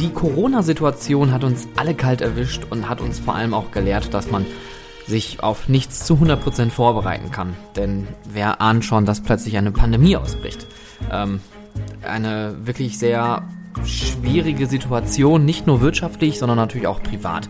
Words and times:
Die 0.00 0.08
Corona-Situation 0.08 1.30
hat 1.30 1.44
uns 1.44 1.68
alle 1.76 1.94
kalt 1.94 2.22
erwischt 2.22 2.62
und 2.70 2.88
hat 2.88 3.02
uns 3.02 3.18
vor 3.18 3.34
allem 3.34 3.52
auch 3.52 3.70
gelehrt, 3.70 4.14
dass 4.14 4.30
man 4.30 4.46
sich 5.06 5.42
auf 5.42 5.68
nichts 5.68 6.06
zu 6.06 6.14
100% 6.14 6.70
vorbereiten 6.70 7.30
kann. 7.30 7.54
Denn 7.76 8.08
wer 8.24 8.62
ahnt 8.62 8.84
schon, 8.84 9.04
dass 9.04 9.20
plötzlich 9.20 9.58
eine 9.58 9.72
Pandemie 9.72 10.16
ausbricht? 10.16 10.66
Ähm, 11.12 11.40
eine 12.02 12.56
wirklich 12.64 12.98
sehr 12.98 13.42
schwierige 13.84 14.66
Situation, 14.66 15.44
nicht 15.44 15.66
nur 15.66 15.80
wirtschaftlich, 15.80 16.38
sondern 16.38 16.56
natürlich 16.58 16.86
auch 16.86 17.02
privat. 17.02 17.48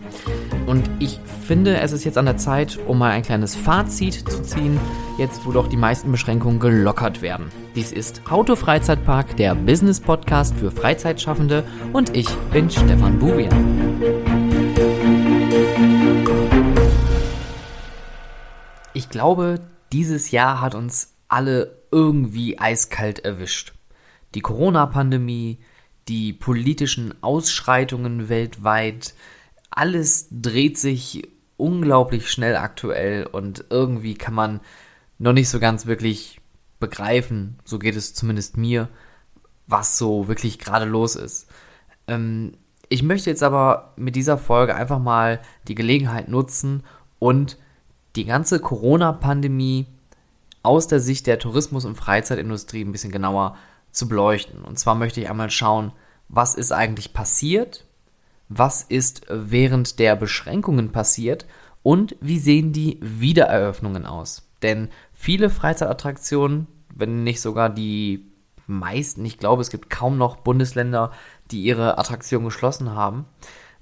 Und 0.67 0.89
ich 0.99 1.19
finde, 1.47 1.79
es 1.79 1.91
ist 1.91 2.03
jetzt 2.03 2.17
an 2.17 2.25
der 2.25 2.37
Zeit, 2.37 2.79
um 2.87 2.97
mal 2.97 3.11
ein 3.11 3.23
kleines 3.23 3.55
Fazit 3.55 4.13
zu 4.29 4.41
ziehen, 4.41 4.79
jetzt 5.17 5.45
wo 5.45 5.51
doch 5.51 5.67
die 5.67 5.77
meisten 5.77 6.11
Beschränkungen 6.11 6.59
gelockert 6.59 7.21
werden. 7.21 7.51
Dies 7.75 7.91
ist 7.91 8.21
Autofreizeitpark, 8.29 9.35
der 9.37 9.55
Business 9.55 9.99
Podcast 9.99 10.55
für 10.55 10.71
Freizeitschaffende 10.71 11.63
und 11.93 12.15
ich 12.15 12.29
bin 12.51 12.69
Stefan 12.69 13.19
Burian. 13.19 13.99
Ich 18.93 19.09
glaube, 19.09 19.59
dieses 19.91 20.31
Jahr 20.31 20.61
hat 20.61 20.75
uns 20.75 21.13
alle 21.27 21.81
irgendwie 21.91 22.59
eiskalt 22.59 23.19
erwischt. 23.19 23.73
Die 24.35 24.41
Corona-Pandemie, 24.41 25.59
die 26.07 26.33
politischen 26.33 27.13
Ausschreitungen 27.21 28.29
weltweit, 28.29 29.13
alles 29.69 30.27
dreht 30.31 30.77
sich 30.77 31.27
unglaublich 31.57 32.29
schnell 32.31 32.55
aktuell 32.55 33.25
und 33.25 33.65
irgendwie 33.69 34.15
kann 34.15 34.33
man 34.33 34.59
noch 35.19 35.33
nicht 35.33 35.49
so 35.49 35.59
ganz 35.59 35.85
wirklich 35.85 36.41
begreifen, 36.79 37.59
so 37.63 37.79
geht 37.79 37.95
es 37.95 38.13
zumindest 38.13 38.57
mir, 38.57 38.89
was 39.67 39.97
so 39.97 40.27
wirklich 40.27 40.59
gerade 40.59 40.85
los 40.85 41.15
ist. 41.15 41.47
Ähm, 42.07 42.53
ich 42.89 43.03
möchte 43.03 43.29
jetzt 43.29 43.43
aber 43.43 43.93
mit 43.95 44.15
dieser 44.15 44.37
Folge 44.37 44.75
einfach 44.75 44.99
mal 44.99 45.39
die 45.67 45.75
Gelegenheit 45.75 46.27
nutzen 46.27 46.83
und 47.19 47.57
die 48.17 48.25
ganze 48.25 48.59
Corona-Pandemie 48.59 49.85
aus 50.63 50.87
der 50.87 50.99
Sicht 50.99 51.27
der 51.27 51.39
Tourismus- 51.39 51.85
und 51.85 51.95
Freizeitindustrie 51.95 52.83
ein 52.83 52.91
bisschen 52.91 53.11
genauer 53.11 53.55
zu 53.91 54.07
beleuchten. 54.07 54.63
Und 54.63 54.79
zwar 54.79 54.95
möchte 54.95 55.21
ich 55.21 55.29
einmal 55.29 55.49
schauen, 55.49 55.91
was 56.29 56.55
ist 56.55 56.71
eigentlich 56.71 57.13
passiert, 57.13 57.85
was 58.49 58.83
ist 58.83 59.25
während 59.29 59.99
der 59.99 60.15
Beschränkungen 60.15 60.91
passiert 60.91 61.45
und 61.83 62.15
wie 62.21 62.39
sehen 62.39 62.73
die 62.73 62.99
Wiedereröffnungen 63.01 64.05
aus. 64.05 64.49
Denn 64.61 64.89
viele 65.13 65.49
Freizeitattraktionen, 65.49 66.67
wenn 66.93 67.23
nicht 67.23 67.41
sogar 67.41 67.69
die 67.69 68.31
meisten, 68.67 69.25
ich 69.25 69.37
glaube, 69.37 69.61
es 69.61 69.69
gibt 69.69 69.89
kaum 69.89 70.17
noch 70.17 70.37
Bundesländer, 70.37 71.11
die 71.49 71.63
ihre 71.63 71.97
Attraktionen 71.97 72.45
geschlossen 72.45 72.91
haben. 72.91 73.25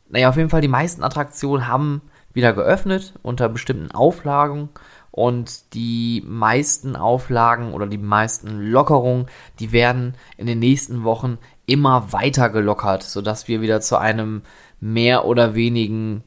Naja, 0.10 0.30
auf 0.30 0.38
jeden 0.38 0.50
Fall, 0.50 0.62
die 0.62 0.68
meisten 0.68 1.04
Attraktionen 1.04 1.68
haben 1.68 2.02
wieder 2.34 2.54
geöffnet 2.54 3.14
unter 3.22 3.50
bestimmten 3.50 3.92
Auflagen 3.92 4.70
und 5.12 5.74
die 5.74 6.24
meisten 6.26 6.96
Auflagen 6.96 7.74
oder 7.74 7.88
die 7.88 7.98
meisten 7.98 8.72
Lockerungen, 8.72 9.26
die 9.60 9.72
werden 9.72 10.16
in 10.38 10.48
den 10.48 10.60
nächsten 10.60 11.04
Wochen 11.04 11.38
immer 11.66 12.14
weiter 12.14 12.50
gelockert, 12.50 13.04
sodass 13.04 13.48
wir 13.48 13.62
wieder 13.62 13.82
zu 13.82 13.98
einem 13.98 14.44
mehr 14.80 15.26
oder 15.26 15.56
wenigen 15.56 16.24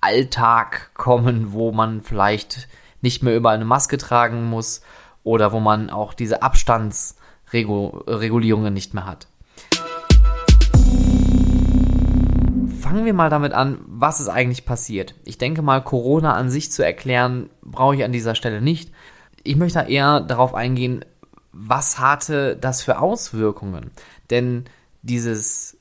Alltag 0.00 0.90
kommen, 0.94 1.52
wo 1.52 1.70
man 1.72 2.02
vielleicht 2.02 2.68
nicht 3.00 3.22
mehr 3.22 3.36
überall 3.36 3.56
eine 3.56 3.64
Maske 3.64 3.96
tragen 3.98 4.48
muss 4.48 4.82
oder 5.22 5.52
wo 5.52 5.60
man 5.60 5.90
auch 5.90 6.14
diese 6.14 6.42
Abstandsregulierungen 6.42 8.72
nicht 8.72 8.94
mehr 8.94 9.06
hat. 9.06 9.28
Fangen 12.90 13.04
wir 13.04 13.14
mal 13.14 13.30
damit 13.30 13.52
an, 13.52 13.78
was 13.86 14.18
ist 14.18 14.28
eigentlich 14.28 14.64
passiert. 14.64 15.14
Ich 15.24 15.38
denke 15.38 15.62
mal, 15.62 15.80
Corona 15.80 16.34
an 16.34 16.50
sich 16.50 16.72
zu 16.72 16.84
erklären, 16.84 17.48
brauche 17.62 17.94
ich 17.94 18.02
an 18.02 18.10
dieser 18.10 18.34
Stelle 18.34 18.60
nicht. 18.60 18.90
Ich 19.44 19.54
möchte 19.54 19.78
eher 19.78 20.18
darauf 20.18 20.56
eingehen, 20.56 21.04
was 21.52 22.00
hatte 22.00 22.56
das 22.56 22.82
für 22.82 22.98
Auswirkungen? 22.98 23.92
Denn 24.30 24.64
dieses 25.02 25.78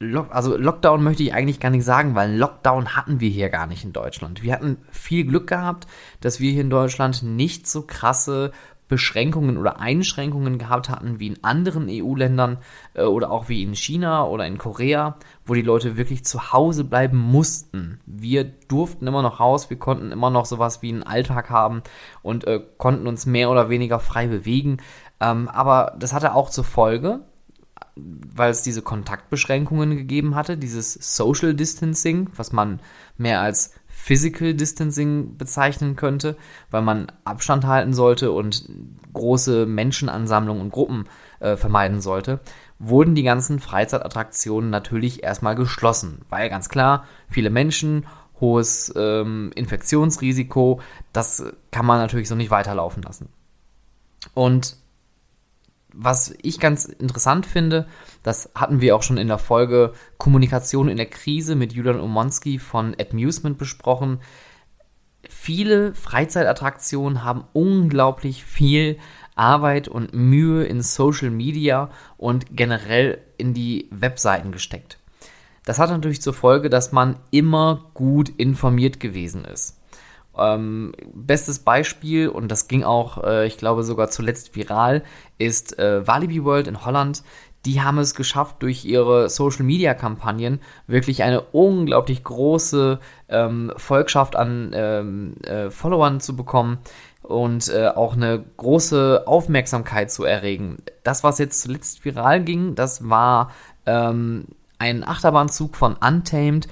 Lock 0.00 0.34
also 0.34 0.56
Lockdown 0.56 1.00
möchte 1.00 1.22
ich 1.22 1.32
eigentlich 1.32 1.60
gar 1.60 1.70
nicht 1.70 1.84
sagen, 1.84 2.16
weil 2.16 2.36
Lockdown 2.36 2.96
hatten 2.96 3.20
wir 3.20 3.30
hier 3.30 3.50
gar 3.50 3.68
nicht 3.68 3.84
in 3.84 3.92
Deutschland. 3.92 4.42
Wir 4.42 4.52
hatten 4.52 4.78
viel 4.90 5.26
Glück 5.26 5.46
gehabt, 5.46 5.86
dass 6.20 6.40
wir 6.40 6.50
hier 6.50 6.62
in 6.62 6.70
Deutschland 6.70 7.22
nicht 7.22 7.68
so 7.68 7.82
krasse 7.82 8.50
Beschränkungen 8.88 9.58
oder 9.58 9.78
Einschränkungen 9.78 10.58
gehabt 10.58 10.88
hatten 10.88 11.20
wie 11.20 11.28
in 11.28 11.44
anderen 11.44 11.88
EU-Ländern 11.88 12.58
äh, 12.94 13.02
oder 13.02 13.30
auch 13.30 13.48
wie 13.48 13.62
in 13.62 13.74
China 13.74 14.26
oder 14.26 14.46
in 14.46 14.58
Korea, 14.58 15.16
wo 15.44 15.54
die 15.54 15.62
Leute 15.62 15.96
wirklich 15.96 16.24
zu 16.24 16.52
Hause 16.52 16.84
bleiben 16.84 17.18
mussten. 17.18 18.00
Wir 18.06 18.44
durften 18.44 19.06
immer 19.06 19.22
noch 19.22 19.40
raus, 19.40 19.70
wir 19.70 19.78
konnten 19.78 20.10
immer 20.10 20.30
noch 20.30 20.46
sowas 20.46 20.82
wie 20.82 20.88
einen 20.88 21.02
Alltag 21.02 21.50
haben 21.50 21.82
und 22.22 22.46
äh, 22.46 22.60
konnten 22.78 23.06
uns 23.06 23.26
mehr 23.26 23.50
oder 23.50 23.68
weniger 23.68 24.00
frei 24.00 24.26
bewegen. 24.26 24.78
Ähm, 25.20 25.48
aber 25.48 25.94
das 25.98 26.12
hatte 26.12 26.34
auch 26.34 26.50
zur 26.50 26.64
Folge, 26.64 27.20
weil 27.96 28.50
es 28.50 28.62
diese 28.62 28.82
Kontaktbeschränkungen 28.82 29.96
gegeben 29.96 30.34
hatte, 30.34 30.56
dieses 30.56 30.94
Social 30.94 31.54
Distancing, 31.54 32.30
was 32.36 32.52
man 32.52 32.80
mehr 33.16 33.40
als 33.40 33.74
Physical 34.08 34.54
Distancing 34.54 35.36
bezeichnen 35.36 35.94
könnte, 35.94 36.38
weil 36.70 36.80
man 36.80 37.12
Abstand 37.24 37.66
halten 37.66 37.92
sollte 37.92 38.32
und 38.32 38.66
große 39.12 39.66
Menschenansammlungen 39.66 40.62
und 40.62 40.72
Gruppen 40.72 41.04
äh, 41.40 41.58
vermeiden 41.58 42.00
sollte, 42.00 42.40
wurden 42.78 43.14
die 43.14 43.22
ganzen 43.22 43.60
Freizeitattraktionen 43.60 44.70
natürlich 44.70 45.22
erstmal 45.22 45.56
geschlossen, 45.56 46.22
weil 46.30 46.48
ganz 46.48 46.70
klar, 46.70 47.04
viele 47.28 47.50
Menschen, 47.50 48.06
hohes 48.40 48.90
ähm, 48.96 49.50
Infektionsrisiko, 49.54 50.80
das 51.12 51.44
kann 51.70 51.84
man 51.84 51.98
natürlich 51.98 52.30
so 52.30 52.34
nicht 52.34 52.50
weiterlaufen 52.50 53.02
lassen. 53.02 53.28
Und 54.32 54.78
was 56.00 56.32
ich 56.42 56.60
ganz 56.60 56.84
interessant 56.84 57.44
finde, 57.44 57.88
das 58.22 58.50
hatten 58.54 58.80
wir 58.80 58.94
auch 58.94 59.02
schon 59.02 59.18
in 59.18 59.26
der 59.26 59.38
Folge 59.38 59.92
Kommunikation 60.16 60.88
in 60.88 60.96
der 60.96 61.10
Krise 61.10 61.56
mit 61.56 61.72
Julian 61.72 61.98
Omonski 61.98 62.60
von 62.60 62.94
Amusement 63.00 63.58
besprochen. 63.58 64.20
Viele 65.28 65.94
Freizeitattraktionen 65.94 67.24
haben 67.24 67.44
unglaublich 67.52 68.44
viel 68.44 68.98
Arbeit 69.34 69.88
und 69.88 70.14
Mühe 70.14 70.64
in 70.64 70.82
Social 70.82 71.30
Media 71.30 71.90
und 72.16 72.56
generell 72.56 73.18
in 73.36 73.52
die 73.52 73.88
Webseiten 73.90 74.52
gesteckt. 74.52 74.98
Das 75.64 75.80
hat 75.80 75.90
natürlich 75.90 76.22
zur 76.22 76.32
Folge, 76.32 76.70
dass 76.70 76.92
man 76.92 77.16
immer 77.32 77.90
gut 77.94 78.28
informiert 78.28 79.00
gewesen 79.00 79.44
ist. 79.44 79.77
Ähm, 80.38 80.92
bestes 81.14 81.60
Beispiel, 81.60 82.28
und 82.28 82.48
das 82.48 82.68
ging 82.68 82.84
auch, 82.84 83.22
äh, 83.24 83.46
ich 83.46 83.58
glaube, 83.58 83.82
sogar 83.82 84.10
zuletzt 84.10 84.54
viral, 84.54 85.02
ist 85.38 85.78
äh, 85.78 86.06
Walibi 86.06 86.44
World 86.44 86.66
in 86.66 86.84
Holland. 86.84 87.22
Die 87.66 87.82
haben 87.82 87.98
es 87.98 88.14
geschafft, 88.14 88.56
durch 88.60 88.84
ihre 88.84 89.28
Social 89.28 89.64
Media 89.64 89.94
Kampagnen 89.94 90.60
wirklich 90.86 91.22
eine 91.22 91.40
unglaublich 91.40 92.22
große 92.22 93.00
ähm, 93.28 93.72
Volkschaft 93.76 94.36
an 94.36 94.70
ähm, 94.74 95.34
äh, 95.42 95.70
Followern 95.70 96.20
zu 96.20 96.36
bekommen 96.36 96.78
und 97.22 97.68
äh, 97.68 97.88
auch 97.88 98.14
eine 98.14 98.44
große 98.56 99.24
Aufmerksamkeit 99.26 100.10
zu 100.10 100.24
erregen. 100.24 100.78
Das, 101.02 101.24
was 101.24 101.38
jetzt 101.38 101.60
zuletzt 101.60 102.04
viral 102.04 102.42
ging, 102.42 102.74
das 102.74 103.08
war 103.08 103.50
ähm, 103.86 104.46
ein 104.78 105.02
Achterbahnzug 105.06 105.76
von 105.76 105.94
Untamed, 105.96 106.68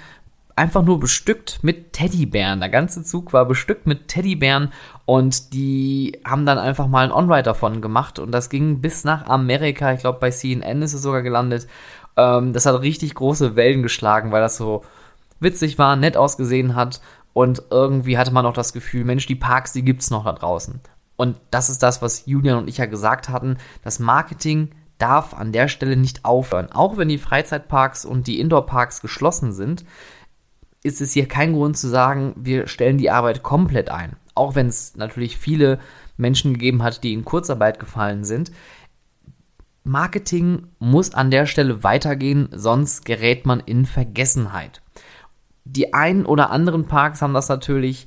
einfach 0.57 0.83
nur 0.83 0.99
bestückt 0.99 1.61
mit 1.63 1.93
Teddybären. 1.93 2.61
Der 2.61 2.71
ganze 2.71 3.05
Zug 3.05 3.33
war 3.35 3.45
bestückt 3.45 3.87
mit 3.87 4.09
Teddybären 4.09 4.73
und 5.05 5.53
die 5.53 6.19
haben 6.25 6.47
dann 6.47 6.59
einfach 6.59 6.89
mal 6.89 7.05
ein 7.05 7.13
On-Ride 7.13 7.43
davon 7.43 7.83
gemacht 7.83 8.19
und 8.19 8.33
das 8.33 8.49
ging 8.49 8.81
bis 8.81 9.05
nach 9.05 9.27
Amerika. 9.27 9.93
Ich 9.93 10.01
glaube, 10.01 10.19
bei 10.19 10.31
CNN 10.31 10.83
ist 10.83 10.95
es 10.95 11.03
sogar 11.03 11.23
gelandet. 11.23 11.69
Ähm, 12.17 12.55
das 12.55 12.65
hat 12.65 12.81
richtig 12.81 13.15
große 13.15 13.55
Wellen 13.55 13.83
geschlagen, 13.83 14.33
weil 14.33 14.41
das 14.41 14.57
so 14.57 14.83
witzig 15.39 15.79
war, 15.79 15.95
nett 15.95 16.17
ausgesehen 16.17 16.75
hat 16.75 17.03
und 17.35 17.65
irgendwie 17.71 18.17
hatte 18.17 18.33
man 18.33 18.47
auch 18.47 18.55
das 18.55 18.73
Gefühl, 18.73 19.05
Mensch, 19.05 19.27
die 19.27 19.35
Parks, 19.35 19.75
die 19.75 19.85
gibt's 19.85 20.11
noch 20.11 20.25
da 20.25 20.33
draußen. 20.33 20.81
Und 21.17 21.37
das 21.51 21.69
ist 21.69 21.83
das, 21.83 22.01
was 22.01 22.25
Julian 22.25 22.57
und 22.57 22.69
ich 22.69 22.79
ja 22.79 22.87
gesagt 22.87 23.29
hatten. 23.29 23.59
Das 23.85 23.99
Marketing 23.99 24.71
darf 24.97 25.35
an 25.35 25.53
der 25.53 25.69
Stelle 25.69 25.97
nicht 25.97 26.25
aufhören. 26.25 26.73
Auch 26.73 26.97
wenn 26.97 27.09
die 27.09 27.19
Freizeitparks 27.19 28.07
und 28.07 28.27
die 28.27 28.41
Indoorparks 28.41 29.03
geschlossen 29.03 29.53
sind, 29.53 29.85
ist 30.87 31.01
es 31.01 31.13
hier 31.13 31.27
kein 31.27 31.53
Grund 31.53 31.77
zu 31.77 31.89
sagen, 31.89 32.33
wir 32.37 32.69
stellen 32.69 32.99
die 32.99 33.11
Arbeit 33.11 33.43
komplett 33.43 33.91
ein. 33.91 34.17
Auch 34.35 34.55
wenn 34.55 34.69
es 34.69 34.97
natürlich 34.97 35.37
viele 35.37 35.79
Menschen 36.17 36.55
gegeben 36.55 36.83
hat, 36.83 37.03
die 37.03 37.13
in 37.13 37.25
Kurzarbeit 37.25 37.79
gefallen 37.79 38.25
sind. 38.25 38.53
Marketing 39.85 40.69
muss 40.79 41.15
an 41.15 41.31
der 41.31 41.47
Stelle 41.47 41.85
weitergehen, 41.85 42.49
sonst 42.53 43.05
gerät 43.05 43.47
man 43.47 43.61
in 43.61 43.85
Vergessenheit. 43.85 44.83
Die 45.65 45.95
einen 45.95 46.27
oder 46.27 46.51
anderen 46.51 46.87
Parks 46.87 47.23
haben 47.23 47.35
das 47.35 47.49
natürlich 47.49 48.07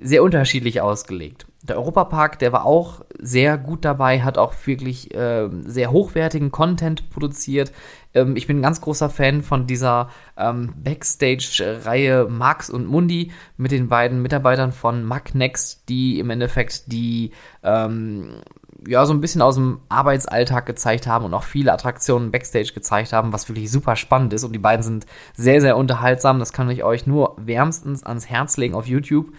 sehr 0.00 0.22
unterschiedlich 0.22 0.80
ausgelegt. 0.80 1.46
Der 1.62 1.76
Europapark, 1.76 2.38
der 2.38 2.52
war 2.52 2.64
auch 2.64 3.04
sehr 3.18 3.58
gut 3.58 3.84
dabei, 3.84 4.22
hat 4.22 4.38
auch 4.38 4.54
wirklich 4.64 5.14
äh, 5.14 5.48
sehr 5.64 5.90
hochwertigen 5.90 6.50
Content 6.50 7.10
produziert. 7.10 7.72
Ähm, 8.14 8.36
ich 8.36 8.46
bin 8.46 8.58
ein 8.58 8.62
ganz 8.62 8.80
großer 8.80 9.10
Fan 9.10 9.42
von 9.42 9.66
dieser 9.66 10.10
ähm, 10.36 10.74
Backstage-Reihe 10.76 12.26
Max 12.28 12.70
und 12.70 12.86
Mundi 12.86 13.32
mit 13.56 13.72
den 13.72 13.88
beiden 13.88 14.22
Mitarbeitern 14.22 14.72
von 14.72 15.04
Mac 15.04 15.34
Next, 15.34 15.88
die 15.88 16.18
im 16.18 16.30
Endeffekt 16.30 16.92
die 16.92 17.32
ähm, 17.62 18.42
ja, 18.86 19.04
so 19.06 19.12
ein 19.12 19.20
bisschen 19.20 19.42
aus 19.42 19.56
dem 19.56 19.80
Arbeitsalltag 19.88 20.66
gezeigt 20.66 21.06
haben 21.06 21.24
und 21.24 21.34
auch 21.34 21.42
viele 21.42 21.72
Attraktionen 21.72 22.30
Backstage 22.30 22.72
gezeigt 22.72 23.12
haben, 23.12 23.32
was 23.32 23.48
wirklich 23.48 23.70
super 23.70 23.96
spannend 23.96 24.32
ist. 24.32 24.44
Und 24.44 24.52
die 24.52 24.58
beiden 24.58 24.82
sind 24.82 25.06
sehr, 25.34 25.60
sehr 25.60 25.76
unterhaltsam. 25.76 26.38
Das 26.38 26.52
kann 26.52 26.70
ich 26.70 26.84
euch 26.84 27.06
nur 27.06 27.36
wärmstens 27.38 28.04
ans 28.04 28.26
Herz 28.26 28.56
legen 28.56 28.74
auf 28.74 28.86
YouTube. 28.86 29.32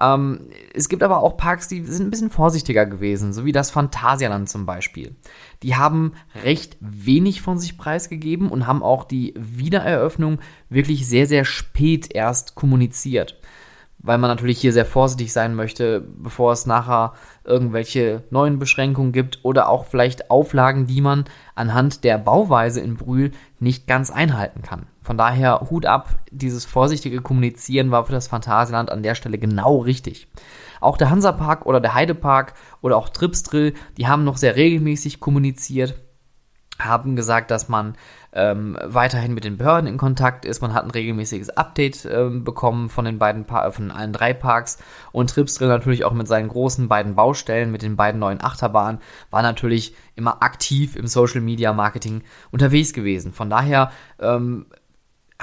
Ähm, 0.00 0.48
es 0.74 0.88
gibt 0.88 1.02
aber 1.02 1.22
auch 1.22 1.36
Parks, 1.36 1.68
die 1.68 1.84
sind 1.84 2.06
ein 2.06 2.10
bisschen 2.10 2.30
vorsichtiger 2.30 2.86
gewesen, 2.86 3.32
so 3.32 3.44
wie 3.44 3.52
das 3.52 3.70
Phantasialand 3.70 4.48
zum 4.48 4.66
Beispiel. 4.66 5.14
Die 5.62 5.76
haben 5.76 6.12
recht 6.42 6.76
wenig 6.80 7.42
von 7.42 7.58
sich 7.58 7.76
preisgegeben 7.76 8.50
und 8.50 8.66
haben 8.66 8.82
auch 8.82 9.04
die 9.04 9.34
Wiedereröffnung 9.36 10.38
wirklich 10.68 11.06
sehr, 11.06 11.26
sehr 11.26 11.44
spät 11.44 12.14
erst 12.14 12.54
kommuniziert 12.54 13.40
weil 14.02 14.18
man 14.18 14.28
natürlich 14.28 14.60
hier 14.60 14.72
sehr 14.72 14.86
vorsichtig 14.86 15.32
sein 15.32 15.54
möchte, 15.54 16.00
bevor 16.00 16.52
es 16.52 16.66
nachher 16.66 17.12
irgendwelche 17.44 18.22
neuen 18.30 18.58
Beschränkungen 18.58 19.12
gibt 19.12 19.40
oder 19.42 19.68
auch 19.68 19.84
vielleicht 19.84 20.30
Auflagen, 20.30 20.86
die 20.86 21.00
man 21.00 21.24
anhand 21.54 22.04
der 22.04 22.18
Bauweise 22.18 22.80
in 22.80 22.96
Brühl 22.96 23.32
nicht 23.58 23.86
ganz 23.86 24.10
einhalten 24.10 24.62
kann. 24.62 24.86
Von 25.10 25.18
daher 25.18 25.66
Hut 25.68 25.86
ab, 25.86 26.10
dieses 26.30 26.64
vorsichtige 26.64 27.20
Kommunizieren 27.20 27.90
war 27.90 28.04
für 28.04 28.12
das 28.12 28.28
Phantasialand 28.28 28.92
an 28.92 29.02
der 29.02 29.16
Stelle 29.16 29.38
genau 29.38 29.78
richtig. 29.78 30.28
Auch 30.80 30.96
der 30.96 31.10
Hansapark 31.10 31.66
oder 31.66 31.80
der 31.80 31.94
Heidepark 31.94 32.54
oder 32.80 32.96
auch 32.96 33.08
Tripsdrill, 33.08 33.74
die 33.96 34.06
haben 34.06 34.22
noch 34.22 34.36
sehr 34.36 34.54
regelmäßig 34.54 35.18
kommuniziert, 35.18 35.96
haben 36.78 37.16
gesagt, 37.16 37.50
dass 37.50 37.68
man 37.68 37.96
ähm, 38.32 38.78
weiterhin 38.84 39.34
mit 39.34 39.42
den 39.42 39.56
Behörden 39.56 39.88
in 39.88 39.98
Kontakt 39.98 40.44
ist. 40.44 40.60
Man 40.60 40.74
hat 40.74 40.84
ein 40.84 40.92
regelmäßiges 40.92 41.50
Update 41.50 42.04
ähm, 42.04 42.44
bekommen 42.44 42.88
von 42.88 43.04
den 43.04 43.18
beiden 43.18 43.46
pa 43.46 43.68
von 43.72 43.90
allen 43.90 44.12
drei 44.12 44.32
Parks 44.32 44.78
und 45.10 45.30
Tripsdrill 45.30 45.66
natürlich 45.66 46.04
auch 46.04 46.12
mit 46.12 46.28
seinen 46.28 46.46
großen 46.46 46.86
beiden 46.86 47.16
Baustellen, 47.16 47.72
mit 47.72 47.82
den 47.82 47.96
beiden 47.96 48.20
neuen 48.20 48.40
Achterbahnen, 48.40 49.00
war 49.32 49.42
natürlich 49.42 49.96
immer 50.14 50.40
aktiv 50.40 50.94
im 50.94 51.08
Social 51.08 51.40
Media 51.40 51.72
Marketing 51.72 52.22
unterwegs 52.52 52.92
gewesen. 52.92 53.32
Von 53.32 53.50
daher 53.50 53.90
ähm, 54.20 54.66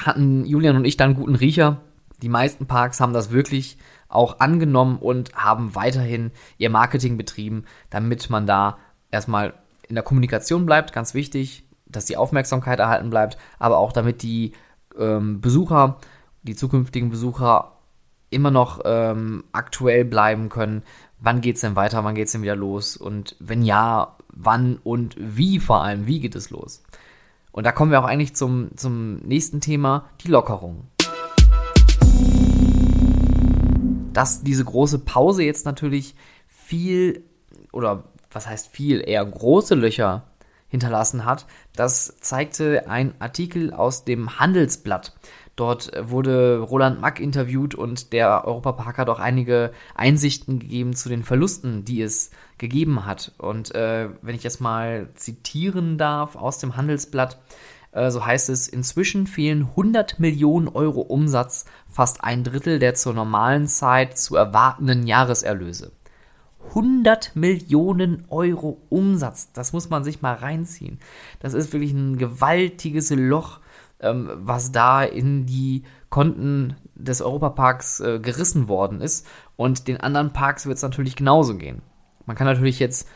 hatten 0.06 0.46
Julian 0.46 0.76
und 0.76 0.86
ich 0.86 0.98
dann 0.98 1.16
guten 1.16 1.36
Riecher. 1.36 1.82
Die 2.22 2.30
meisten 2.30 2.66
Parks 2.66 3.00
haben 3.00 3.14
das 3.14 3.32
wirklich 3.32 3.78
auch 4.10 4.40
angenommen 4.40 4.98
und 4.98 5.36
haben 5.36 5.76
weiterhin 5.76 6.32
ihr 6.58 6.70
Marketing 6.70 7.18
betrieben, 7.18 7.66
damit 7.90 8.30
man 8.30 8.48
da 8.48 8.78
erstmal 9.12 9.54
in 9.88 9.96
der 9.96 10.04
Kommunikation 10.04 10.66
bleibt, 10.66 10.94
ganz 10.94 11.14
wichtig, 11.14 11.64
dass 11.86 12.06
die 12.06 12.18
Aufmerksamkeit 12.18 12.80
erhalten 12.80 13.10
bleibt, 13.10 13.38
aber 13.60 13.78
auch 13.78 13.92
damit 13.92 14.22
die 14.22 14.54
ähm, 14.98 15.42
Besucher, 15.42 15.98
die 16.44 16.56
zukünftigen 16.56 17.10
Besucher 17.10 17.74
immer 18.30 18.52
noch 18.52 18.82
ähm, 18.86 19.46
aktuell 19.52 20.04
bleiben 20.06 20.50
können. 20.50 20.84
Wann 21.20 21.42
geht 21.42 21.56
es 21.56 21.62
denn 21.62 21.76
weiter? 21.76 22.04
Wann 22.04 22.16
geht 22.16 22.28
es 22.28 22.34
denn 22.34 22.42
wieder 22.42 22.56
los? 22.56 22.98
Und 22.98 23.36
wenn 23.40 23.62
ja, 23.62 24.16
wann 24.30 24.78
und 24.84 25.16
wie 25.18 25.60
vor 25.60 25.84
allem? 25.84 26.08
Wie 26.08 26.20
geht 26.20 26.36
es 26.36 26.50
los? 26.50 26.84
Und 27.52 27.66
da 27.66 27.72
kommen 27.72 27.92
wir 27.92 28.00
auch 28.00 28.06
eigentlich 28.06 28.36
zum, 28.36 28.70
zum 28.76 29.18
nächsten 29.18 29.62
Thema, 29.62 30.10
die 30.24 30.28
Lockerung. 30.28 30.88
Dass 34.14 34.44
diese 34.44 34.66
große 34.66 35.00
Pause 35.00 35.44
jetzt 35.44 35.66
natürlich 35.66 36.16
viel 36.48 37.24
oder 37.72 38.04
was 38.32 38.48
heißt 38.48 38.68
viel, 38.68 39.04
eher 39.08 39.26
große 39.26 39.76
Löcher 39.76 40.24
hinterlassen 40.68 41.26
hat. 41.26 41.46
Das 41.76 42.18
zeigte 42.20 42.90
ein 42.90 43.14
Artikel 43.20 43.74
aus 43.74 44.04
dem 44.04 44.40
Handelsblatt. 44.40 45.14
Dort 45.58 45.92
wurde 46.00 46.60
Roland 46.60 47.02
Mack 47.02 47.20
interviewt 47.20 47.74
und 47.74 48.14
der 48.14 48.46
Europapark 48.46 49.00
hat 49.00 49.10
auch 49.10 49.20
einige 49.20 49.72
Einsichten 49.96 50.60
gegeben 50.60 50.94
zu 50.94 51.10
den 51.10 51.24
Verlusten, 51.24 51.84
die 51.84 52.04
es 52.04 52.30
gegeben 52.60 53.08
hat. 53.08 53.34
Und 53.40 53.74
äh, 53.74 54.10
wenn 54.22 54.36
ich 54.36 54.44
jetzt 54.44 54.62
mal 54.62 55.10
zitieren 55.16 55.98
darf 55.98 56.36
aus 56.36 56.60
dem 56.60 56.78
Handelsblatt, 56.78 57.40
äh, 57.92 58.12
so 58.12 58.24
heißt 58.24 58.50
es, 58.50 58.68
inzwischen 58.68 59.26
fehlen 59.26 59.64
100 59.64 60.20
Millionen 60.20 60.68
Euro 60.68 61.02
Umsatz, 61.02 61.66
fast 61.90 62.24
ein 62.24 62.44
Drittel 62.44 62.78
der 62.78 62.94
zur 62.94 63.16
normalen 63.16 63.68
Zeit 63.68 64.16
zu 64.20 64.36
erwartenden 64.36 65.08
Jahreserlöse. 65.08 65.92
100 66.70 67.36
Millionen 67.36 68.26
Euro 68.30 68.80
Umsatz. 68.90 69.52
Das 69.54 69.74
muss 69.74 69.90
man 69.90 70.04
sich 70.04 70.22
mal 70.22 70.36
reinziehen. 70.36 71.00
Das 71.40 71.56
ist 71.56 71.74
wirklich 71.74 71.94
ein 71.94 72.18
gewaltiges 72.18 73.10
Loch, 73.10 73.60
ähm, 74.00 74.30
was 74.36 74.72
da 74.72 75.04
in 75.04 75.46
die 75.46 75.84
Konten 76.10 76.76
des 76.96 77.22
Europaparks 77.22 78.00
äh, 78.00 78.20
gerissen 78.20 78.68
worden 78.68 79.02
ist. 79.02 79.28
Und 79.56 79.88
den 79.88 80.00
anderen 80.00 80.34
Parks 80.34 80.66
wird 80.66 80.78
es 80.78 80.84
natürlich 80.84 81.16
genauso 81.16 81.56
gehen. 81.58 81.82
Man 82.26 82.36
kann 82.36 82.48
natürlich 82.48 82.80
jetzt 82.80 83.08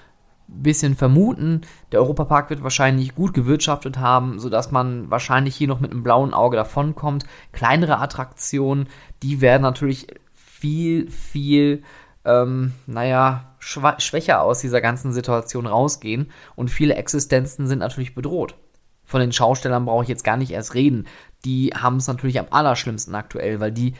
ein 0.50 0.64
bisschen 0.64 0.96
vermuten, 0.96 1.62
der 1.92 2.02
Europapark 2.02 2.50
wird 2.50 2.64
wahrscheinlich 2.64 3.16
gut 3.16 3.34
gewirtschaftet 3.34 4.00
haben, 4.00 4.40
sodass 4.40 4.72
man 4.72 5.10
wahrscheinlich 5.10 5.56
hier 5.56 5.68
noch 5.68 5.80
mit 5.80 5.92
einem 5.92 6.04
blauen 6.04 6.34
Auge 6.34 6.58
davonkommt. 6.58 7.26
Kleinere 7.52 8.00
Attraktionen, 8.00 8.88
die 9.24 9.40
werden 9.42 9.62
natürlich 9.62 10.08
viel, 10.34 11.10
viel 11.10 11.84
ähm, 12.26 12.74
naja, 12.86 13.56
schwächer 13.60 14.42
aus 14.42 14.60
dieser 14.60 14.82
ganzen 14.82 15.14
Situation 15.14 15.66
rausgehen 15.66 16.32
und 16.56 16.70
viele 16.70 16.96
Existenzen 16.96 17.68
sind 17.68 17.80
natürlich 17.80 18.14
bedroht. 18.14 18.56
Von 19.12 19.20
den 19.20 19.34
Schaustellern 19.34 19.84
brauche 19.84 20.04
ich 20.04 20.10
jetzt 20.10 20.24
gar 20.24 20.38
nicht 20.38 20.52
erst 20.52 20.74
reden. 20.74 21.06
Die 21.44 21.74
haben 21.76 21.98
es 21.98 22.08
natürlich 22.08 22.40
am 22.40 22.46
allerschlimmsten 22.50 23.14
aktuell, 23.14 23.60
weil 23.60 23.74
die 23.74 23.96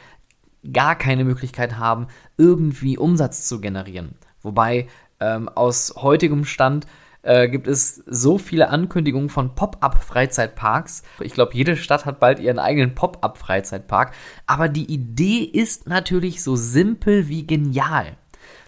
gar 0.72 0.96
keine 0.96 1.26
Möglichkeit 1.26 1.78
haben, 1.78 2.08
irgendwie 2.38 2.98
Umsatz 2.98 3.46
zu 3.46 3.60
generieren. 3.60 4.16
Wobei 4.42 4.88
ähm, 5.20 5.50
aus 5.50 5.96
heutigem 5.98 6.46
Stand 6.46 6.88
äh, 7.24 7.50
gibt 7.50 7.68
es 7.68 7.96
so 8.08 8.38
viele 8.38 8.70
Ankündigungen 8.70 9.28
von 9.28 9.54
Pop-up-Freizeitparks. 9.54 11.04
Ich 11.20 11.34
glaube, 11.34 11.56
jede 11.56 11.76
Stadt 11.76 12.06
hat 12.06 12.22
bald 12.22 12.40
ihren 12.40 12.58
eigenen 12.58 12.96
Pop-up-Freizeitpark. 12.96 14.14
Aber 14.48 14.70
die 14.70 14.90
Idee 14.90 15.44
ist 15.44 15.90
natürlich 15.90 16.42
so 16.42 16.56
simpel 16.56 17.28
wie 17.28 17.46
genial. 17.46 18.16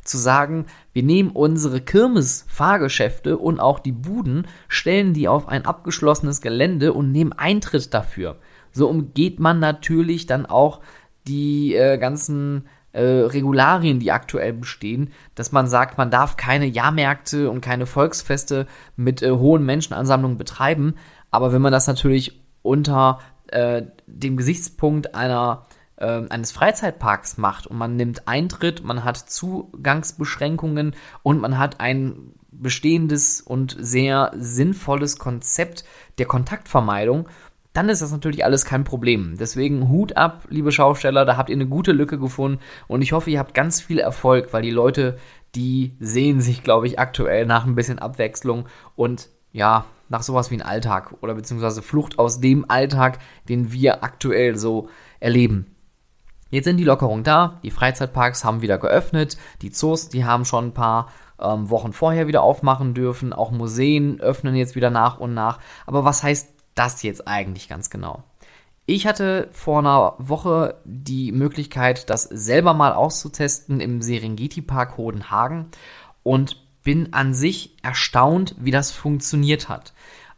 Zu 0.03 0.17
sagen, 0.17 0.65
wir 0.91 1.03
nehmen 1.03 1.31
unsere 1.31 1.81
Kirmes-Fahrgeschäfte 1.81 3.37
und 3.37 3.59
auch 3.59 3.79
die 3.79 3.91
Buden, 3.91 4.47
stellen 4.67 5.13
die 5.13 5.27
auf 5.27 5.47
ein 5.47 5.65
abgeschlossenes 5.65 6.41
Gelände 6.41 6.93
und 6.93 7.11
nehmen 7.11 7.33
Eintritt 7.33 7.93
dafür. 7.93 8.37
So 8.71 8.89
umgeht 8.89 9.39
man 9.39 9.59
natürlich 9.59 10.25
dann 10.25 10.45
auch 10.45 10.81
die 11.27 11.75
äh, 11.75 11.97
ganzen 11.97 12.65
äh, 12.93 13.01
Regularien, 13.01 13.99
die 13.99 14.11
aktuell 14.11 14.53
bestehen, 14.53 15.11
dass 15.35 15.51
man 15.51 15.67
sagt, 15.67 15.97
man 15.97 16.11
darf 16.11 16.37
keine 16.37 16.65
Jahrmärkte 16.65 17.49
und 17.49 17.61
keine 17.61 17.85
Volksfeste 17.85 18.67
mit 18.95 19.21
äh, 19.21 19.31
hohen 19.31 19.65
Menschenansammlungen 19.65 20.37
betreiben. 20.37 20.95
Aber 21.31 21.53
wenn 21.53 21.61
man 21.61 21.71
das 21.71 21.87
natürlich 21.87 22.41
unter 22.61 23.19
äh, 23.47 23.83
dem 24.05 24.37
Gesichtspunkt 24.37 25.15
einer 25.15 25.65
eines 25.97 26.51
Freizeitparks 26.51 27.37
macht 27.37 27.67
und 27.67 27.77
man 27.77 27.95
nimmt 27.95 28.27
Eintritt, 28.27 28.83
man 28.83 29.03
hat 29.03 29.17
Zugangsbeschränkungen 29.17 30.95
und 31.21 31.39
man 31.39 31.57
hat 31.57 31.79
ein 31.79 32.33
bestehendes 32.51 33.41
und 33.41 33.75
sehr 33.79 34.31
sinnvolles 34.35 35.17
Konzept 35.17 35.83
der 36.17 36.25
Kontaktvermeidung, 36.25 37.27
dann 37.73 37.89
ist 37.89 38.01
das 38.01 38.11
natürlich 38.11 38.45
alles 38.45 38.65
kein 38.65 38.83
Problem. 38.83 39.35
Deswegen 39.39 39.89
Hut 39.89 40.15
ab, 40.15 40.45
liebe 40.49 40.71
Schausteller, 40.71 41.25
da 41.25 41.37
habt 41.37 41.49
ihr 41.49 41.55
eine 41.55 41.67
gute 41.67 41.91
Lücke 41.91 42.19
gefunden 42.19 42.59
und 42.87 43.01
ich 43.01 43.11
hoffe, 43.11 43.31
ihr 43.31 43.39
habt 43.39 43.53
ganz 43.53 43.81
viel 43.81 43.99
Erfolg, 43.99 44.53
weil 44.53 44.61
die 44.61 44.71
Leute, 44.71 45.17
die 45.55 45.95
sehen 45.99 46.39
sich, 46.39 46.63
glaube 46.63 46.87
ich, 46.87 46.99
aktuell 46.99 47.45
nach 47.45 47.65
ein 47.65 47.75
bisschen 47.75 47.99
Abwechslung 47.99 48.67
und 48.95 49.29
ja, 49.51 49.85
nach 50.09 50.23
sowas 50.23 50.51
wie 50.51 50.55
ein 50.55 50.61
Alltag 50.61 51.15
oder 51.21 51.33
beziehungsweise 51.33 51.81
Flucht 51.81 52.19
aus 52.19 52.39
dem 52.39 52.69
Alltag, 52.69 53.19
den 53.49 53.71
wir 53.71 54.03
aktuell 54.03 54.57
so 54.57 54.89
erleben. 55.19 55.72
Jetzt 56.53 56.65
sind 56.65 56.77
die 56.77 56.83
Lockerungen 56.83 57.23
da, 57.23 57.59
die 57.63 57.71
Freizeitparks 57.71 58.45
haben 58.45 58.61
wieder 58.61 58.77
geöffnet, 58.77 59.37
die 59.63 59.71
Zoos, 59.71 60.09
die 60.09 60.23
haben 60.23 60.45
schon 60.45 60.67
ein 60.67 60.73
paar 60.75 61.11
ähm, 61.41 61.71
Wochen 61.71 61.93
vorher 61.93 62.27
wieder 62.27 62.43
aufmachen 62.43 62.93
dürfen, 62.93 63.33
auch 63.33 63.49
Museen 63.49 64.19
öffnen 64.19 64.55
jetzt 64.55 64.75
wieder 64.75 64.91
nach 64.91 65.17
und 65.17 65.33
nach. 65.33 65.57
Aber 65.87 66.05
was 66.05 66.21
heißt 66.21 66.53
das 66.75 67.01
jetzt 67.01 67.27
eigentlich 67.27 67.69
ganz 67.69 67.89
genau? 67.89 68.23
Ich 68.85 69.07
hatte 69.07 69.49
vor 69.51 69.79
einer 69.79 70.13
Woche 70.19 70.75
die 70.85 71.31
Möglichkeit, 71.31 72.11
das 72.11 72.25
selber 72.25 72.75
mal 72.75 72.93
auszutesten 72.93 73.79
im 73.79 74.03
Serengeti 74.03 74.61
Park 74.61 74.95
Hodenhagen 74.95 75.69
und 76.21 76.61
bin 76.83 77.13
an 77.13 77.33
sich 77.33 77.77
erstaunt, 77.81 78.53
wie 78.59 78.69
das 78.69 78.91
funktioniert 78.91 79.69
hat. 79.69 79.93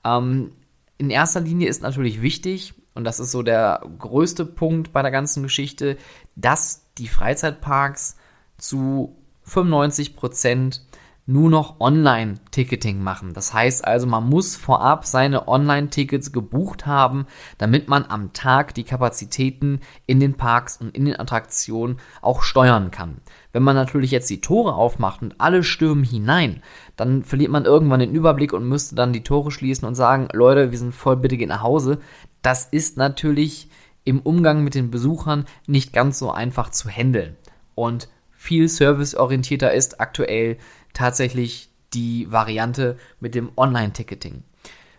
Ähm, 0.06 0.54
in 0.98 1.10
erster 1.10 1.42
Linie 1.42 1.68
ist 1.68 1.82
natürlich 1.82 2.22
wichtig, 2.22 2.74
und 2.96 3.04
das 3.04 3.20
ist 3.20 3.32
so 3.32 3.44
der 3.44 3.82
größte 4.00 4.46
Punkt 4.46 4.92
bei 4.92 5.02
der 5.02 5.12
ganzen 5.12 5.44
Geschichte, 5.44 5.98
dass 6.36 6.86
die 6.98 7.08
Freizeitparks 7.08 8.18
zu 8.58 9.16
95 9.44 10.16
Prozent 10.16 10.85
nur 11.28 11.50
noch 11.50 11.80
Online-Ticketing 11.80 13.02
machen. 13.02 13.34
Das 13.34 13.54
heißt 13.54 13.84
also, 13.86 14.06
man 14.06 14.30
muss 14.30 14.56
vorab 14.56 15.06
seine 15.06 15.48
Online-Tickets 15.48 16.32
gebucht 16.32 16.86
haben, 16.86 17.26
damit 17.58 17.88
man 17.88 18.06
am 18.06 18.32
Tag 18.34 18.76
die 18.76 18.84
Kapazitäten 18.84 19.80
in 20.06 20.20
den 20.20 20.36
Parks 20.36 20.78
und 20.78 20.96
in 20.96 21.06
den 21.06 21.20
Attraktionen 21.20 21.98
auch 22.22 22.44
steuern 22.44 22.92
kann. 22.92 23.22
Wenn 23.54 23.64
man 23.64 23.76
natürlich 23.76 24.12
jetzt 24.12 24.30
die 24.30 24.42
Tore 24.42 24.76
aufmacht 24.76 25.24
und 25.24 25.42
alle 25.42 25.64
stürmen 25.64 26.04
hinein, 26.04 26.62
dann 26.96 27.24
verliert 27.24 27.52
man 27.52 27.66
irgendwann 27.66 28.02
den 28.02 28.14
Überblick 28.14 28.54
und 28.54 28.70
müsste 28.70 28.94
dann 28.94 29.14
die 29.14 29.24
Tore 29.24 29.50
schließen 29.50 29.88
und 29.88 29.96
sagen, 29.96 30.28
Leute, 30.32 30.72
wir 30.72 30.78
sind 30.78 30.94
voll, 30.94 31.18
bitte 31.18 31.38
geht 31.38 31.50
nach 31.50 31.64
Hause. 31.64 32.00
Das 32.44 32.66
ist 32.66 32.98
natürlich 32.98 33.70
im 34.04 34.20
Umgang 34.20 34.64
mit 34.64 34.76
den 34.76 34.92
Besuchern 34.92 35.46
nicht 35.66 35.92
ganz 35.92 36.20
so 36.20 36.30
einfach 36.30 36.70
zu 36.70 36.88
handeln. 36.88 37.36
Und 37.74 38.10
viel 38.32 38.70
serviceorientierter 38.70 39.74
ist 39.74 40.00
aktuell 40.00 40.58
tatsächlich 40.96 41.70
die 41.94 42.32
Variante 42.32 42.98
mit 43.20 43.36
dem 43.36 43.52
Online-Ticketing. 43.56 44.44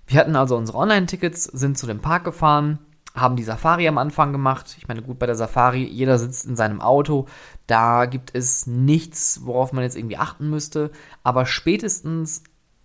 Wir 0.07 0.21
hatten 0.21 0.37
also 0.37 0.57
unsere 0.57 0.79
Online-Tickets, 0.79 1.45
sind 1.45 1.77
zu 1.77 1.87
dem 1.87 2.01
Park 2.01 2.25
gefahren, 2.25 2.79
haben 3.15 3.37
die 3.37 3.43
Safari 3.43 3.89
am 3.89 3.99
Anfang 3.99 4.31
gemacht. 4.31 4.77
Ich 4.79 4.87
meine, 4.87 5.03
gut, 5.03 5.19
bei 5.19 5.27
der 5.27 5.35
Safari, 5.35 5.85
jeder 5.85 6.19
sitzt 6.19 6.47
in 6.47 6.55
seinem 6.55 6.81
Auto. 6.81 7.27
Da 7.67 8.05
gibt 8.05 8.35
es 8.35 8.67
nichts, 8.67 9.41
worauf 9.45 9.73
man 9.73 9.83
jetzt 9.83 9.97
irgendwie 9.97 10.19
achten 10.19 10.49
müsste. 10.49 10.91
Aber 11.25 11.47
spätestens 11.47 12.45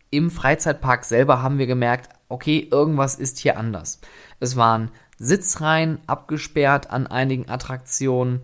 im 0.09 0.31
Freizeitpark 0.31 1.05
selber 1.05 1.41
haben 1.41 1.57
wir 1.57 1.67
gemerkt, 1.67 2.09
okay, 2.29 2.67
irgendwas 2.71 3.15
ist 3.15 3.39
hier 3.39 3.57
anders. 3.57 3.99
Es 4.39 4.55
waren 4.55 4.89
Sitzreihen 5.17 5.99
abgesperrt 6.07 6.89
an 6.89 7.07
einigen 7.07 7.49
Attraktionen. 7.49 8.41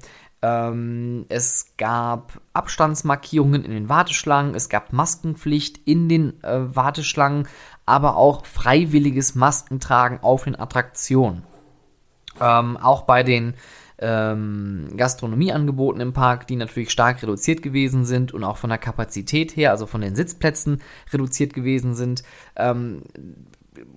Ähm, 0.47 1.25
es 1.29 1.73
gab 1.77 2.39
Abstandsmarkierungen 2.53 3.65
in 3.65 3.71
den 3.71 3.89
Warteschlangen, 3.89 4.55
es 4.55 4.69
gab 4.69 4.93
Maskenpflicht 4.93 5.79
in 5.85 6.07
den 6.07 6.41
äh, 6.43 6.75
Warteschlangen, 6.75 7.47
aber 7.85 8.17
auch 8.17 8.45
freiwilliges 8.45 9.35
Maskentragen 9.35 10.19
auf 10.21 10.45
den 10.45 10.57
Attraktionen. 10.57 11.43
Ähm, 12.39 12.77
auch 12.77 13.01
bei 13.03 13.23
den 13.23 13.55
ähm, 13.99 14.89
Gastronomieangeboten 14.95 16.01
im 16.01 16.13
Park, 16.13 16.47
die 16.47 16.55
natürlich 16.55 16.91
stark 16.91 17.21
reduziert 17.23 17.61
gewesen 17.61 18.05
sind 18.05 18.33
und 18.33 18.43
auch 18.43 18.57
von 18.57 18.69
der 18.69 18.79
Kapazität 18.79 19.55
her, 19.55 19.71
also 19.71 19.85
von 19.85 20.01
den 20.01 20.15
Sitzplätzen 20.15 20.81
reduziert 21.11 21.53
gewesen 21.53 21.95
sind, 21.95 22.23
ähm, 22.55 23.01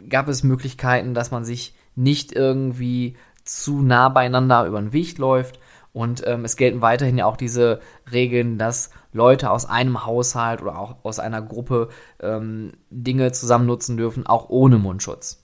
gab 0.08 0.28
es 0.28 0.42
Möglichkeiten, 0.42 1.14
dass 1.14 1.30
man 1.30 1.44
sich 1.44 1.74
nicht 1.96 2.32
irgendwie 2.32 3.16
zu 3.44 3.82
nah 3.82 4.08
beieinander 4.08 4.66
über 4.66 4.80
den 4.80 4.92
Weg 4.92 5.18
läuft. 5.18 5.58
Und 5.92 6.22
ähm, 6.26 6.44
es 6.44 6.56
gelten 6.56 6.82
weiterhin 6.82 7.18
ja 7.18 7.26
auch 7.26 7.36
diese 7.36 7.80
Regeln, 8.12 8.58
dass 8.58 8.90
Leute 9.12 9.50
aus 9.50 9.66
einem 9.66 10.06
Haushalt 10.06 10.62
oder 10.62 10.78
auch 10.78 10.96
aus 11.02 11.18
einer 11.18 11.42
Gruppe 11.42 11.88
ähm, 12.20 12.72
Dinge 12.90 13.32
zusammen 13.32 13.66
nutzen 13.66 13.96
dürfen, 13.96 14.26
auch 14.26 14.48
ohne 14.50 14.78
Mundschutz. 14.78 15.42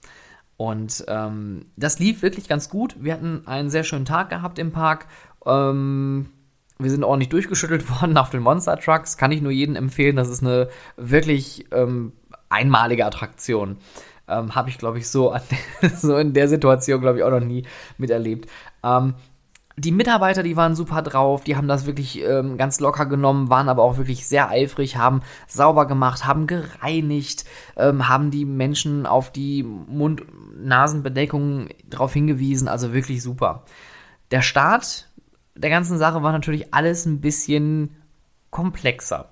Und 0.55 1.05
ähm, 1.07 1.67
das 1.75 1.99
lief 1.99 2.21
wirklich 2.21 2.47
ganz 2.47 2.69
gut. 2.69 2.95
Wir 2.99 3.13
hatten 3.13 3.43
einen 3.45 3.69
sehr 3.69 3.83
schönen 3.83 4.05
Tag 4.05 4.29
gehabt 4.29 4.57
im 4.57 4.71
Park. 4.71 5.07
Ähm, 5.45 6.29
wir 6.79 6.89
sind 6.89 7.03
ordentlich 7.03 7.29
durchgeschüttelt 7.29 7.89
worden 8.01 8.17
auf 8.17 8.29
den 8.29 8.41
Monster 8.41 8.77
Trucks. 8.79 9.17
Kann 9.17 9.31
ich 9.31 9.41
nur 9.41 9.51
jedem 9.51 9.75
empfehlen. 9.75 10.15
Das 10.15 10.29
ist 10.29 10.41
eine 10.41 10.69
wirklich 10.95 11.65
ähm, 11.71 12.13
einmalige 12.49 13.05
Attraktion. 13.05 13.77
Ähm, 14.27 14.55
Habe 14.55 14.69
ich, 14.69 14.77
glaube 14.77 14.97
ich, 14.97 15.09
so, 15.09 15.35
so 15.95 16.17
in 16.17 16.33
der 16.33 16.47
Situation, 16.47 17.01
glaube 17.01 17.19
ich, 17.19 17.23
auch 17.23 17.31
noch 17.31 17.39
nie 17.39 17.65
miterlebt. 17.97 18.49
Die 19.79 19.91
Mitarbeiter, 19.91 20.41
die 20.41 20.57
waren 20.57 20.75
super 20.75 21.03
drauf, 21.03 21.43
die 21.43 21.55
haben 21.55 21.67
das 21.67 21.85
wirklich 21.85 22.23
ähm, 22.23 22.57
ganz 22.57 22.79
locker 22.79 23.05
genommen, 23.05 23.49
waren 23.49 23.69
aber 23.69 23.83
auch 23.83 23.97
wirklich 23.97 24.25
sehr 24.25 24.49
eifrig, 24.49 24.97
haben 24.97 25.21
sauber 25.47 25.85
gemacht, 25.85 26.25
haben 26.25 26.47
gereinigt, 26.47 27.45
ähm, 27.75 28.09
haben 28.09 28.31
die 28.31 28.45
Menschen 28.45 29.05
auf 29.05 29.31
die 29.31 29.61
Mund-Nasen-Bedeckung 29.61 31.67
darauf 31.85 32.11
hingewiesen, 32.11 32.67
also 32.67 32.91
wirklich 32.91 33.21
super. 33.21 33.65
Der 34.31 34.41
Start 34.41 35.09
der 35.53 35.69
ganzen 35.69 35.99
Sache 35.99 36.23
war 36.23 36.31
natürlich 36.31 36.73
alles 36.73 37.05
ein 37.05 37.21
bisschen 37.21 37.97
komplexer 38.49 39.29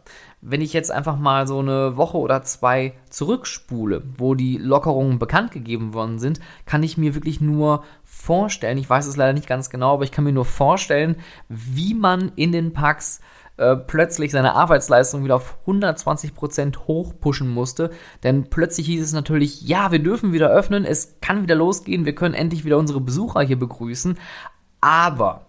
wenn 0.48 0.62
ich 0.62 0.74
jetzt 0.74 0.92
einfach 0.92 1.18
mal 1.18 1.48
so 1.48 1.60
eine 1.60 1.98
Woche 1.98 2.18
oder 2.18 2.44
zwei 2.44 2.94
zurückspule, 3.10 4.04
wo 4.18 4.36
die 4.36 4.58
Lockerungen 4.58 5.18
bekannt 5.18 5.52
gegeben 5.52 5.94
worden 5.94 6.20
sind, 6.20 6.40
kann 6.68 6.84
ich 6.84 7.00
mir 7.00 7.16
wirklich 7.16 7.42
nur 7.42 7.84
vorstellen, 8.26 8.78
ich 8.78 8.90
weiß 8.90 9.06
es 9.06 9.18
leider 9.18 9.34
nicht 9.34 9.48
ganz 9.48 9.70
genau, 9.70 9.94
aber 9.94 10.04
ich 10.04 10.12
kann 10.12 10.24
mir 10.24 10.32
nur 10.32 10.46
vorstellen, 10.46 11.18
wie 11.48 11.94
man 11.94 12.32
in 12.36 12.52
den 12.52 12.74
Parks 12.74 13.22
äh, 13.58 13.76
plötzlich 13.76 14.32
seine 14.32 14.54
Arbeitsleistung 14.54 15.24
wieder 15.24 15.36
auf 15.36 15.58
120% 15.66 16.88
hochpushen 16.88 17.48
musste. 17.48 17.92
Denn 18.24 18.50
plötzlich 18.50 18.88
hieß 18.88 19.04
es 19.04 19.14
natürlich, 19.14 19.62
ja, 19.62 19.92
wir 19.92 20.00
dürfen 20.00 20.34
wieder 20.34 20.50
öffnen, 20.50 20.86
es 20.86 21.18
kann 21.22 21.44
wieder 21.44 21.56
losgehen, 21.56 22.06
wir 22.06 22.16
können 22.16 22.34
endlich 22.34 22.66
wieder 22.66 22.78
unsere 22.78 23.00
Besucher 23.00 23.42
hier 23.42 23.60
begrüßen. 23.60 24.18
Aber 24.82 25.46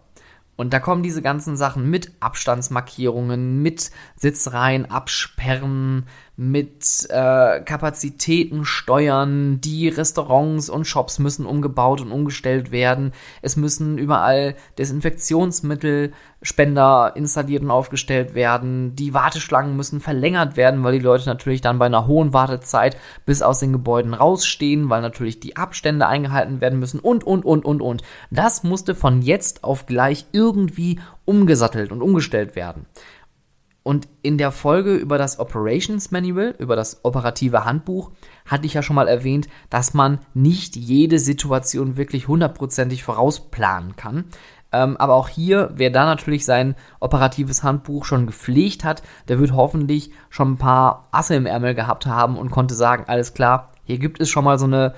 und 0.56 0.72
da 0.72 0.80
kommen 0.80 1.02
diese 1.02 1.20
ganzen 1.20 1.56
Sachen 1.56 1.90
mit 1.90 2.12
Abstandsmarkierungen, 2.20 3.60
mit 3.62 3.90
Sitzreihen 4.16 4.90
absperren, 4.90 6.06
mit 6.36 7.06
äh, 7.08 7.60
Kapazitäten 7.60 8.64
steuern. 8.64 9.60
Die 9.62 9.88
Restaurants 9.88 10.68
und 10.68 10.86
Shops 10.86 11.18
müssen 11.18 11.46
umgebaut 11.46 12.00
und 12.02 12.12
umgestellt 12.12 12.70
werden. 12.70 13.12
Es 13.42 13.56
müssen 13.56 13.96
überall 13.98 14.54
Desinfektionsmittel 14.78 16.12
Spender 16.42 17.12
installiert 17.16 17.62
und 17.62 17.70
aufgestellt 17.70 18.34
werden. 18.34 18.94
Die 18.94 19.14
Warteschlangen 19.14 19.74
müssen 19.76 20.00
verlängert 20.00 20.56
werden, 20.56 20.84
weil 20.84 20.92
die 20.92 21.04
Leute 21.04 21.26
natürlich 21.26 21.62
dann 21.62 21.78
bei 21.78 21.86
einer 21.86 22.06
hohen 22.06 22.34
Wartezeit 22.34 22.96
bis 23.24 23.40
aus 23.40 23.60
den 23.60 23.72
Gebäuden 23.72 24.14
rausstehen, 24.14 24.90
weil 24.90 25.00
natürlich 25.00 25.40
die 25.40 25.56
Abstände 25.56 26.06
eingehalten 26.06 26.60
werden 26.60 26.78
müssen 26.78 27.00
und, 27.00 27.24
und, 27.24 27.44
und, 27.44 27.64
und, 27.64 27.80
und. 27.80 28.02
Das 28.30 28.62
musste 28.62 28.94
von 28.94 29.22
jetzt 29.22 29.64
auf 29.64 29.86
gleich 29.86 30.26
irgendwie 30.32 31.00
umgesattelt 31.24 31.90
und 31.90 32.02
umgestellt 32.02 32.54
werden. 32.54 32.86
Und 33.86 34.08
in 34.22 34.36
der 34.36 34.50
Folge 34.50 34.96
über 34.96 35.16
das 35.16 35.38
Operations 35.38 36.10
Manual, 36.10 36.56
über 36.58 36.74
das 36.74 37.04
operative 37.04 37.64
Handbuch, 37.64 38.10
hatte 38.44 38.66
ich 38.66 38.74
ja 38.74 38.82
schon 38.82 38.96
mal 38.96 39.06
erwähnt, 39.06 39.46
dass 39.70 39.94
man 39.94 40.18
nicht 40.34 40.74
jede 40.74 41.20
Situation 41.20 41.96
wirklich 41.96 42.26
hundertprozentig 42.26 43.04
vorausplanen 43.04 43.94
kann. 43.94 44.24
Ähm, 44.72 44.96
aber 44.96 45.14
auch 45.14 45.28
hier, 45.28 45.70
wer 45.76 45.90
da 45.90 46.04
natürlich 46.04 46.44
sein 46.44 46.74
operatives 46.98 47.62
Handbuch 47.62 48.04
schon 48.06 48.26
gepflegt 48.26 48.82
hat, 48.82 49.04
der 49.28 49.38
wird 49.38 49.52
hoffentlich 49.52 50.10
schon 50.30 50.54
ein 50.54 50.58
paar 50.58 51.06
Asse 51.12 51.36
im 51.36 51.46
Ärmel 51.46 51.76
gehabt 51.76 52.06
haben 52.06 52.38
und 52.38 52.50
konnte 52.50 52.74
sagen, 52.74 53.04
alles 53.06 53.34
klar, 53.34 53.70
hier 53.84 54.00
gibt 54.00 54.20
es 54.20 54.28
schon 54.28 54.42
mal 54.42 54.58
so 54.58 54.66
eine 54.66 54.94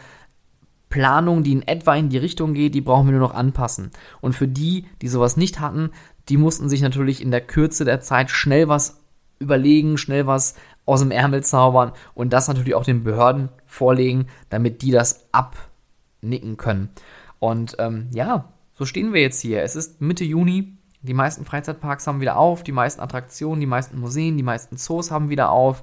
Planung, 0.88 1.42
die 1.42 1.52
in 1.52 1.68
etwa 1.68 1.94
in 1.94 2.08
die 2.08 2.16
Richtung 2.16 2.54
geht, 2.54 2.74
die 2.74 2.80
brauchen 2.80 3.06
wir 3.06 3.12
nur 3.12 3.28
noch 3.28 3.34
anpassen. 3.34 3.90
Und 4.22 4.32
für 4.32 4.48
die, 4.48 4.86
die 5.02 5.08
sowas 5.08 5.36
nicht 5.36 5.60
hatten, 5.60 5.90
die 6.28 6.36
mussten 6.36 6.68
sich 6.68 6.82
natürlich 6.82 7.22
in 7.22 7.30
der 7.30 7.40
Kürze 7.40 7.84
der 7.84 8.00
Zeit 8.00 8.30
schnell 8.30 8.68
was 8.68 9.00
überlegen, 9.38 9.98
schnell 9.98 10.26
was 10.26 10.54
aus 10.84 11.00
dem 11.00 11.10
Ärmel 11.10 11.42
zaubern 11.42 11.92
und 12.14 12.32
das 12.32 12.48
natürlich 12.48 12.74
auch 12.74 12.84
den 12.84 13.04
Behörden 13.04 13.50
vorlegen, 13.66 14.26
damit 14.48 14.82
die 14.82 14.90
das 14.90 15.28
abnicken 15.32 16.56
können. 16.56 16.90
Und 17.38 17.76
ähm, 17.78 18.08
ja, 18.12 18.52
so 18.72 18.84
stehen 18.84 19.12
wir 19.12 19.20
jetzt 19.20 19.40
hier. 19.40 19.62
Es 19.62 19.76
ist 19.76 20.00
Mitte 20.00 20.24
Juni. 20.24 20.74
Die 21.02 21.14
meisten 21.14 21.44
Freizeitparks 21.44 22.06
haben 22.06 22.20
wieder 22.20 22.36
auf, 22.36 22.64
die 22.64 22.72
meisten 22.72 23.00
Attraktionen, 23.00 23.60
die 23.60 23.66
meisten 23.66 24.00
Museen, 24.00 24.36
die 24.36 24.42
meisten 24.42 24.76
Zoos 24.76 25.10
haben 25.10 25.28
wieder 25.28 25.50
auf. 25.50 25.82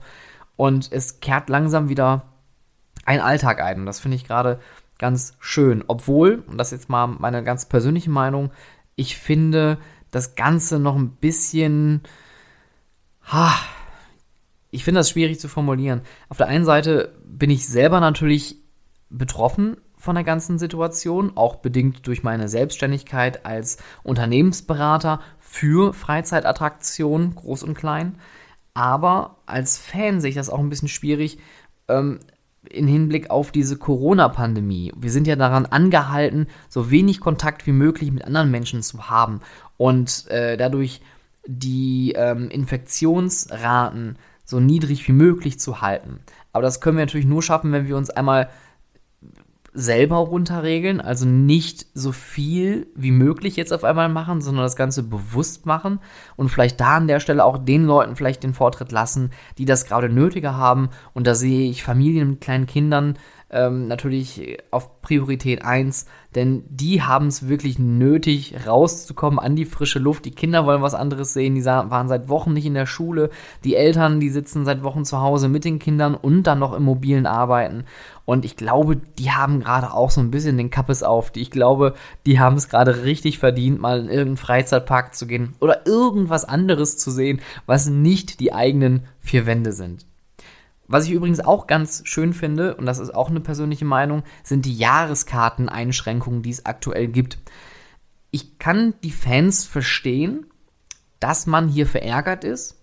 Und 0.58 0.92
es 0.92 1.20
kehrt 1.20 1.50
langsam 1.50 1.88
wieder 1.88 2.24
ein 3.06 3.22
Alltag 3.22 3.62
ein. 3.62 3.80
Und 3.80 3.86
das 3.86 4.00
finde 4.00 4.16
ich 4.16 4.26
gerade 4.26 4.60
ganz 4.98 5.36
schön. 5.40 5.84
Obwohl, 5.88 6.44
und 6.48 6.58
das 6.58 6.68
ist 6.68 6.80
jetzt 6.80 6.90
mal 6.90 7.08
meine 7.08 7.44
ganz 7.44 7.66
persönliche 7.66 8.10
Meinung, 8.10 8.52
ich 8.96 9.18
finde 9.18 9.78
das 10.16 10.36
Ganze 10.36 10.80
noch 10.80 10.96
ein 10.96 11.10
bisschen. 11.12 12.02
Ha, 13.32 13.54
ich 14.72 14.84
finde 14.84 15.00
das 15.00 15.10
schwierig 15.10 15.40
zu 15.40 15.48
formulieren. 15.50 16.02
Auf 16.30 16.38
der 16.38 16.48
einen 16.48 16.66
Seite 16.66 17.14
bin 17.26 17.50
ich 17.50 17.68
selber 17.68 18.00
natürlich 18.00 18.58
betroffen 19.10 19.78
von 19.98 20.16
der 20.16 20.24
ganzen 20.24 20.58
Situation, 20.58 21.34
auch 21.36 21.58
bedingt 21.58 22.08
durch 22.08 22.24
meine 22.24 22.48
Selbstständigkeit 22.48 23.46
als 23.46 23.78
Unternehmensberater 24.04 25.20
für 25.40 25.94
Freizeitattraktionen, 25.94 27.36
groß 27.36 27.64
und 27.64 27.74
klein. 27.76 28.18
Aber 28.74 29.38
als 29.46 29.78
Fan 29.78 30.22
sehe 30.22 30.30
ich 30.30 30.36
das 30.36 30.50
auch 30.50 30.60
ein 30.60 30.70
bisschen 30.70 30.88
schwierig 30.88 31.40
ähm, 31.88 32.20
in 32.70 32.88
Hinblick 32.88 33.30
auf 33.30 33.52
diese 33.52 33.78
Corona-Pandemie. 33.78 34.92
Wir 34.96 35.12
sind 35.12 35.28
ja 35.28 35.36
daran 35.36 35.66
angehalten, 35.66 36.48
so 36.70 36.92
wenig 36.92 37.20
Kontakt 37.20 37.66
wie 37.68 37.72
möglich 37.72 38.12
mit 38.12 38.26
anderen 38.26 38.52
Menschen 38.52 38.84
zu 38.84 39.10
haben 39.10 39.42
und 39.78 40.28
äh, 40.30 40.58
dadurch 40.58 41.02
die 41.48 42.14
ähm, 42.16 42.50
Infektionsraten 42.50 44.18
so 44.46 44.60
niedrig 44.60 45.08
wie 45.08 45.14
möglich 45.14 45.60
zu 45.60 45.82
halten. 45.82 46.20
Aber 46.54 46.62
das 46.62 46.80
können 46.80 46.98
wir 46.98 47.06
natürlich 47.06 47.26
nur 47.26 47.44
schaffen, 47.44 47.72
wenn 47.72 47.88
wir 47.88 47.98
uns 47.98 48.10
einmal 48.10 48.50
selber 49.76 50.18
runterregeln, 50.18 51.02
also 51.02 51.26
nicht 51.26 51.86
so 51.94 52.12
viel 52.14 52.88
wie 52.96 53.12
möglich 53.12 53.58
jetzt 53.58 53.74
auf 53.74 53.84
einmal 53.84 54.10
machen, 54.10 54.42
sondern 54.42 54.64
das 54.64 54.78
Ganze 54.78 55.04
bewusst 55.04 55.66
machen 55.66 56.00
und 56.38 56.50
vielleicht 56.50 56.80
da 56.80 56.96
an 56.96 57.08
der 57.08 57.20
Stelle 57.20 57.44
auch 57.44 57.58
den 57.58 57.86
Leuten 57.86 58.16
vielleicht 58.16 58.44
den 58.44 58.54
Vortritt 58.54 58.92
lassen, 58.92 59.32
die 59.58 59.66
das 59.66 59.86
gerade 59.86 60.10
nötiger 60.10 60.56
haben. 60.56 60.90
Und 61.14 61.28
da 61.28 61.36
sehe 61.36 61.70
ich 61.70 61.84
Familien 61.84 62.30
mit 62.30 62.42
kleinen 62.42 62.68
Kindern, 62.68 63.18
ähm, 63.50 63.88
natürlich 63.88 64.58
auf 64.72 65.02
Priorität 65.02 65.64
1, 65.64 66.08
denn 66.34 66.64
die 66.68 67.04
haben 67.04 67.28
es 67.28 67.48
wirklich 67.48 67.78
nötig, 67.80 68.56
rauszukommen 68.66 69.40
an 69.40 69.56
die 69.56 69.66
frische 69.66 70.00
Luft. 70.00 70.26
Die 70.26 70.32
Kinder 70.32 70.66
wollen 70.66 70.82
was 70.82 70.96
anderes 70.96 71.34
sehen, 71.34 71.56
die 71.56 71.64
waren 71.64 72.08
seit 72.08 72.28
Wochen 72.28 72.54
nicht 72.54 72.66
in 72.66 72.74
der 72.74 72.86
Schule, 72.88 73.30
die 73.64 73.76
Eltern, 73.76 74.20
die 74.20 74.30
sitzen 74.30 74.66
seit 74.66 74.84
Wochen 74.84 75.06
zu 75.06 75.22
Hause 75.22 75.48
mit 75.48 75.64
den 75.64 75.80
Kindern 75.80 76.16
und 76.16 76.44
dann 76.44 76.60
noch 76.60 76.74
im 76.74 76.84
mobilen 76.84 77.28
Arbeiten. 77.28 77.86
Und 78.26 78.44
ich 78.44 78.58
glaube, 78.58 78.98
die 78.98 79.32
haben 79.32 79.60
gerade 79.60 79.94
auch 79.94 80.10
so 80.10 80.20
ein 80.20 80.32
bisschen 80.32 80.58
den 80.58 80.72
Kappes 80.72 81.04
auf. 81.04 81.32
Ich 81.36 81.52
glaube, 81.52 81.94
die 82.26 82.40
haben 82.40 82.56
es 82.56 82.70
gerade 82.70 83.04
richtig 83.04 83.38
verdient, 83.38 83.80
mal 83.80 84.00
in 84.00 84.08
irgendeinen 84.08 84.38
Freizeitpark 84.38 85.14
zu 85.14 85.28
gehen 85.28 85.54
oder 85.60 85.86
irgendwas 85.86 86.46
anderes 86.46 86.98
zu 86.98 87.12
sehen, 87.12 87.42
was 87.68 87.88
nicht 87.88 88.40
die 88.40 88.52
eigenen 88.52 89.04
vier 89.20 89.46
Wände 89.46 89.72
sind. 89.72 90.06
Was 90.88 91.06
ich 91.06 91.12
übrigens 91.12 91.40
auch 91.40 91.68
ganz 91.68 92.04
schön 92.06 92.34
finde, 92.34 92.76
und 92.76 92.86
das 92.86 93.00
ist 93.00 93.14
auch 93.14 93.30
eine 93.30 93.40
persönliche 93.40 93.86
Meinung, 93.86 94.24
sind 94.44 94.66
die 94.66 94.78
Jahreskarteneinschränkungen, 94.78 96.44
die 96.44 96.52
es 96.52 96.66
aktuell 96.66 97.08
gibt. 97.08 97.40
Ich 98.32 98.60
kann 98.60 98.94
die 99.04 99.12
Fans 99.12 99.66
verstehen, 99.66 100.46
dass 101.20 101.48
man 101.48 101.68
hier 101.68 101.88
verärgert 101.88 102.44
ist. 102.44 102.82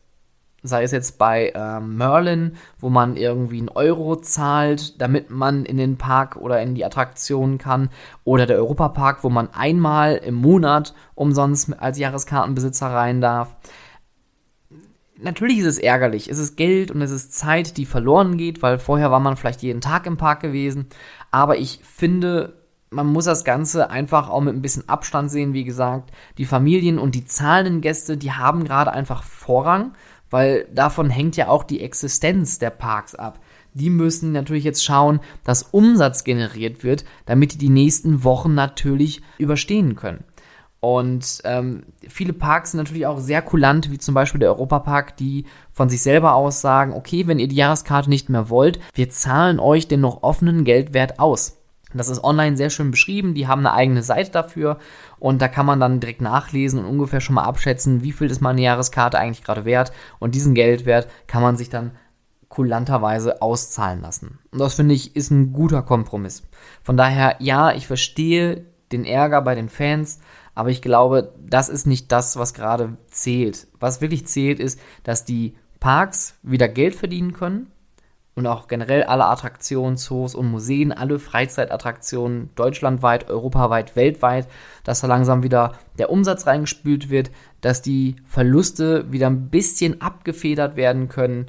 Sei 0.64 0.84
es 0.84 0.92
jetzt 0.92 1.18
bei 1.18 1.48
äh, 1.48 1.80
Merlin, 1.80 2.56
wo 2.78 2.88
man 2.88 3.16
irgendwie 3.16 3.58
einen 3.58 3.68
Euro 3.68 4.16
zahlt, 4.16 5.00
damit 5.00 5.28
man 5.30 5.64
in 5.64 5.76
den 5.76 5.98
Park 5.98 6.36
oder 6.36 6.62
in 6.62 6.76
die 6.76 6.84
Attraktionen 6.84 7.58
kann. 7.58 7.90
Oder 8.22 8.46
der 8.46 8.58
Europapark, 8.58 9.24
wo 9.24 9.28
man 9.28 9.52
einmal 9.52 10.14
im 10.14 10.36
Monat 10.36 10.94
umsonst 11.16 11.80
als 11.80 11.98
Jahreskartenbesitzer 11.98 12.86
rein 12.86 13.20
darf 13.20 13.56
natürlich 15.22 15.58
ist 15.58 15.66
es 15.66 15.78
ärgerlich. 15.78 16.28
Es 16.28 16.38
ist 16.38 16.56
Geld 16.56 16.90
und 16.90 17.00
es 17.02 17.10
ist 17.10 17.34
Zeit, 17.34 17.76
die 17.76 17.86
verloren 17.86 18.36
geht, 18.36 18.62
weil 18.62 18.78
vorher 18.78 19.10
war 19.10 19.20
man 19.20 19.36
vielleicht 19.36 19.62
jeden 19.62 19.80
Tag 19.80 20.06
im 20.06 20.16
Park 20.16 20.40
gewesen. 20.40 20.86
Aber 21.30 21.58
ich 21.58 21.80
finde, 21.82 22.54
man 22.90 23.06
muss 23.06 23.24
das 23.24 23.44
Ganze 23.44 23.90
einfach 23.90 24.28
auch 24.28 24.40
mit 24.40 24.54
ein 24.54 24.62
bisschen 24.62 24.88
Abstand 24.88 25.30
sehen. 25.30 25.54
Wie 25.54 25.64
gesagt, 25.64 26.10
die 26.38 26.44
Familien 26.44 26.98
und 26.98 27.14
die 27.14 27.24
zahlenden 27.24 27.80
Gäste, 27.80 28.16
die 28.16 28.32
haben 28.32 28.64
gerade 28.64 28.92
einfach 28.92 29.22
Vorrang, 29.22 29.92
weil 30.30 30.66
davon 30.74 31.10
hängt 31.10 31.36
ja 31.36 31.48
auch 31.48 31.64
die 31.64 31.80
Existenz 31.80 32.58
der 32.58 32.70
Parks 32.70 33.14
ab. 33.14 33.38
Die 33.74 33.90
müssen 33.90 34.32
natürlich 34.32 34.64
jetzt 34.64 34.84
schauen, 34.84 35.20
dass 35.44 35.62
Umsatz 35.62 36.24
generiert 36.24 36.84
wird, 36.84 37.04
damit 37.24 37.54
die 37.54 37.58
die 37.58 37.70
nächsten 37.70 38.22
Wochen 38.22 38.54
natürlich 38.54 39.22
überstehen 39.38 39.94
können. 39.94 40.24
Und 40.84 41.42
ähm, 41.44 41.84
viele 42.08 42.32
Parks 42.32 42.72
sind 42.72 42.78
natürlich 42.78 43.06
auch 43.06 43.20
sehr 43.20 43.40
kulant, 43.40 43.92
wie 43.92 43.98
zum 43.98 44.14
Beispiel 44.14 44.40
der 44.40 44.48
Europapark, 44.48 45.16
die 45.16 45.46
von 45.70 45.88
sich 45.88 46.02
selber 46.02 46.34
aus 46.34 46.60
sagen, 46.60 46.92
okay, 46.92 47.28
wenn 47.28 47.38
ihr 47.38 47.46
die 47.46 47.54
Jahreskarte 47.54 48.10
nicht 48.10 48.28
mehr 48.28 48.50
wollt, 48.50 48.80
wir 48.92 49.08
zahlen 49.08 49.60
euch 49.60 49.86
den 49.86 50.00
noch 50.00 50.24
offenen 50.24 50.64
Geldwert 50.64 51.20
aus. 51.20 51.58
Das 51.94 52.08
ist 52.08 52.24
online 52.24 52.56
sehr 52.56 52.68
schön 52.68 52.90
beschrieben. 52.90 53.34
Die 53.34 53.46
haben 53.46 53.60
eine 53.60 53.74
eigene 53.74 54.02
Seite 54.02 54.32
dafür 54.32 54.78
und 55.20 55.40
da 55.40 55.46
kann 55.46 55.66
man 55.66 55.78
dann 55.78 56.00
direkt 56.00 56.20
nachlesen 56.20 56.80
und 56.80 56.86
ungefähr 56.86 57.20
schon 57.20 57.36
mal 57.36 57.44
abschätzen, 57.44 58.02
wie 58.02 58.10
viel 58.10 58.28
ist 58.28 58.40
meine 58.40 58.62
Jahreskarte 58.62 59.20
eigentlich 59.20 59.44
gerade 59.44 59.64
wert. 59.64 59.92
Und 60.18 60.34
diesen 60.34 60.52
Geldwert 60.52 61.06
kann 61.28 61.42
man 61.42 61.56
sich 61.56 61.70
dann 61.70 61.92
kulanterweise 62.48 63.40
auszahlen 63.40 64.00
lassen. 64.00 64.40
Und 64.50 64.58
das 64.58 64.74
finde 64.74 64.96
ich 64.96 65.14
ist 65.14 65.30
ein 65.30 65.52
guter 65.52 65.82
Kompromiss. 65.82 66.42
Von 66.82 66.96
daher, 66.96 67.36
ja, 67.38 67.72
ich 67.72 67.86
verstehe 67.86 68.66
den 68.90 69.04
Ärger 69.04 69.42
bei 69.42 69.54
den 69.54 69.68
Fans, 69.68 70.18
aber 70.54 70.70
ich 70.70 70.82
glaube, 70.82 71.32
das 71.38 71.68
ist 71.68 71.86
nicht 71.86 72.12
das, 72.12 72.36
was 72.36 72.54
gerade 72.54 72.96
zählt. 73.10 73.68
Was 73.80 74.00
wirklich 74.00 74.26
zählt, 74.26 74.60
ist, 74.60 74.78
dass 75.02 75.24
die 75.24 75.54
Parks 75.80 76.38
wieder 76.42 76.68
Geld 76.68 76.94
verdienen 76.94 77.32
können 77.32 77.72
und 78.34 78.46
auch 78.46 78.68
generell 78.68 79.02
alle 79.04 79.26
Attraktionen, 79.26 79.96
Zoos 79.96 80.34
und 80.34 80.50
Museen, 80.50 80.92
alle 80.92 81.18
Freizeitattraktionen 81.18 82.50
deutschlandweit, 82.54 83.28
europaweit, 83.30 83.96
weltweit, 83.96 84.46
dass 84.84 85.00
da 85.00 85.06
langsam 85.06 85.42
wieder 85.42 85.72
der 85.98 86.10
Umsatz 86.10 86.46
reingespült 86.46 87.10
wird, 87.10 87.30
dass 87.60 87.82
die 87.82 88.16
Verluste 88.26 89.10
wieder 89.10 89.28
ein 89.28 89.48
bisschen 89.50 90.00
abgefedert 90.00 90.76
werden 90.76 91.08
können. 91.08 91.46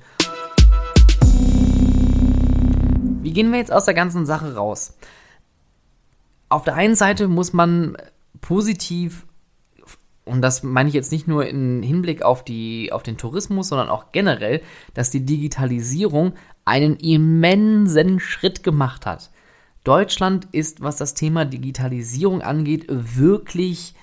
Wie 3.21 3.31
gehen 3.31 3.51
wir 3.51 3.59
jetzt 3.59 3.71
aus 3.71 3.85
der 3.85 3.93
ganzen 3.93 4.25
Sache 4.25 4.55
raus? 4.55 4.97
Auf 6.49 6.63
der 6.63 6.75
einen 6.75 6.95
Seite 6.95 7.27
muss 7.27 7.53
man 7.53 7.97
positiv, 8.43 9.25
und 10.25 10.41
das 10.41 10.61
meine 10.61 10.89
ich 10.89 10.95
jetzt 10.95 11.11
nicht 11.11 11.27
nur 11.27 11.47
im 11.47 11.81
Hinblick 11.81 12.21
auf, 12.21 12.45
die, 12.45 12.91
auf 12.91 13.01
den 13.01 13.17
Tourismus, 13.17 13.69
sondern 13.69 13.89
auch 13.89 14.11
generell, 14.11 14.61
dass 14.93 15.09
die 15.09 15.25
Digitalisierung 15.25 16.33
einen 16.65 16.97
immensen 16.97 18.19
Schritt 18.19 18.63
gemacht 18.63 19.05
hat. 19.05 19.31
Deutschland 19.83 20.47
ist, 20.51 20.81
was 20.81 20.97
das 20.97 21.13
Thema 21.13 21.45
Digitalisierung 21.45 22.41
angeht, 22.41 22.85
wirklich 22.87 23.95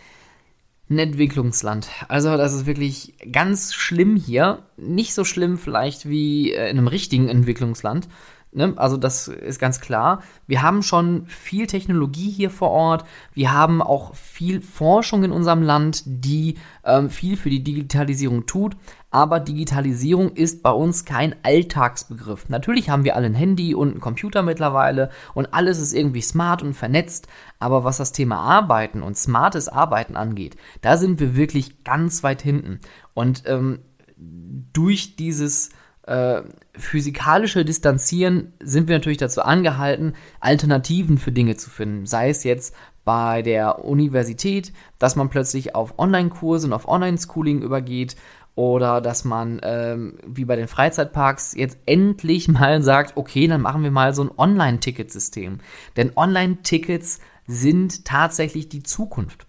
ein 0.90 0.98
Entwicklungsland. 0.98 1.88
Also 2.08 2.36
das 2.36 2.52
ist 2.52 2.66
wirklich 2.66 3.14
ganz 3.30 3.72
schlimm 3.72 4.16
hier. 4.16 4.64
Nicht 4.76 5.14
so 5.14 5.24
schlimm 5.24 5.56
vielleicht 5.56 6.08
wie 6.08 6.52
in 6.52 6.58
einem 6.58 6.88
richtigen 6.88 7.28
Entwicklungsland, 7.28 8.08
Ne? 8.52 8.74
Also 8.76 8.96
das 8.96 9.28
ist 9.28 9.60
ganz 9.60 9.80
klar. 9.80 10.22
Wir 10.46 10.62
haben 10.62 10.82
schon 10.82 11.26
viel 11.26 11.66
Technologie 11.66 12.30
hier 12.30 12.50
vor 12.50 12.70
Ort. 12.70 13.04
Wir 13.32 13.52
haben 13.52 13.80
auch 13.80 14.14
viel 14.14 14.60
Forschung 14.60 15.22
in 15.22 15.30
unserem 15.30 15.62
Land, 15.62 16.02
die 16.04 16.56
ähm, 16.84 17.10
viel 17.10 17.36
für 17.36 17.50
die 17.50 17.62
Digitalisierung 17.62 18.46
tut. 18.46 18.76
Aber 19.12 19.40
Digitalisierung 19.40 20.32
ist 20.32 20.62
bei 20.62 20.70
uns 20.70 21.04
kein 21.04 21.34
Alltagsbegriff. 21.42 22.48
Natürlich 22.48 22.90
haben 22.90 23.04
wir 23.04 23.16
alle 23.16 23.26
ein 23.26 23.34
Handy 23.34 23.74
und 23.74 23.90
einen 23.90 24.00
Computer 24.00 24.42
mittlerweile 24.42 25.10
und 25.34 25.52
alles 25.52 25.80
ist 25.80 25.92
irgendwie 25.92 26.20
smart 26.20 26.62
und 26.62 26.74
vernetzt. 26.74 27.26
Aber 27.58 27.84
was 27.84 27.98
das 27.98 28.12
Thema 28.12 28.38
Arbeiten 28.38 29.02
und 29.02 29.16
smartes 29.16 29.68
Arbeiten 29.68 30.16
angeht, 30.16 30.56
da 30.80 30.96
sind 30.96 31.18
wir 31.18 31.36
wirklich 31.36 31.82
ganz 31.82 32.22
weit 32.22 32.42
hinten. 32.42 32.78
Und 33.14 33.44
ähm, 33.46 33.80
durch 34.72 35.16
dieses 35.16 35.70
äh, 36.10 36.42
physikalische 36.76 37.64
Distanzieren 37.64 38.52
sind 38.60 38.88
wir 38.88 38.96
natürlich 38.96 39.18
dazu 39.18 39.42
angehalten, 39.42 40.14
Alternativen 40.40 41.18
für 41.18 41.30
Dinge 41.30 41.56
zu 41.56 41.70
finden. 41.70 42.04
Sei 42.06 42.30
es 42.30 42.42
jetzt 42.42 42.74
bei 43.04 43.42
der 43.42 43.84
Universität, 43.84 44.72
dass 44.98 45.14
man 45.14 45.30
plötzlich 45.30 45.76
auf 45.76 45.98
Online-Kurse 46.00 46.66
und 46.66 46.72
auf 46.72 46.88
Online-Schooling 46.88 47.62
übergeht 47.62 48.16
oder 48.56 49.00
dass 49.00 49.24
man, 49.24 49.60
ähm, 49.62 50.18
wie 50.26 50.44
bei 50.44 50.56
den 50.56 50.66
Freizeitparks, 50.66 51.54
jetzt 51.54 51.78
endlich 51.86 52.48
mal 52.48 52.82
sagt, 52.82 53.16
okay, 53.16 53.46
dann 53.46 53.60
machen 53.60 53.84
wir 53.84 53.92
mal 53.92 54.12
so 54.12 54.24
ein 54.24 54.32
Online-Ticketsystem. 54.36 55.58
Denn 55.96 56.12
Online-Tickets 56.16 57.20
sind 57.46 58.04
tatsächlich 58.04 58.68
die 58.68 58.82
Zukunft. 58.82 59.46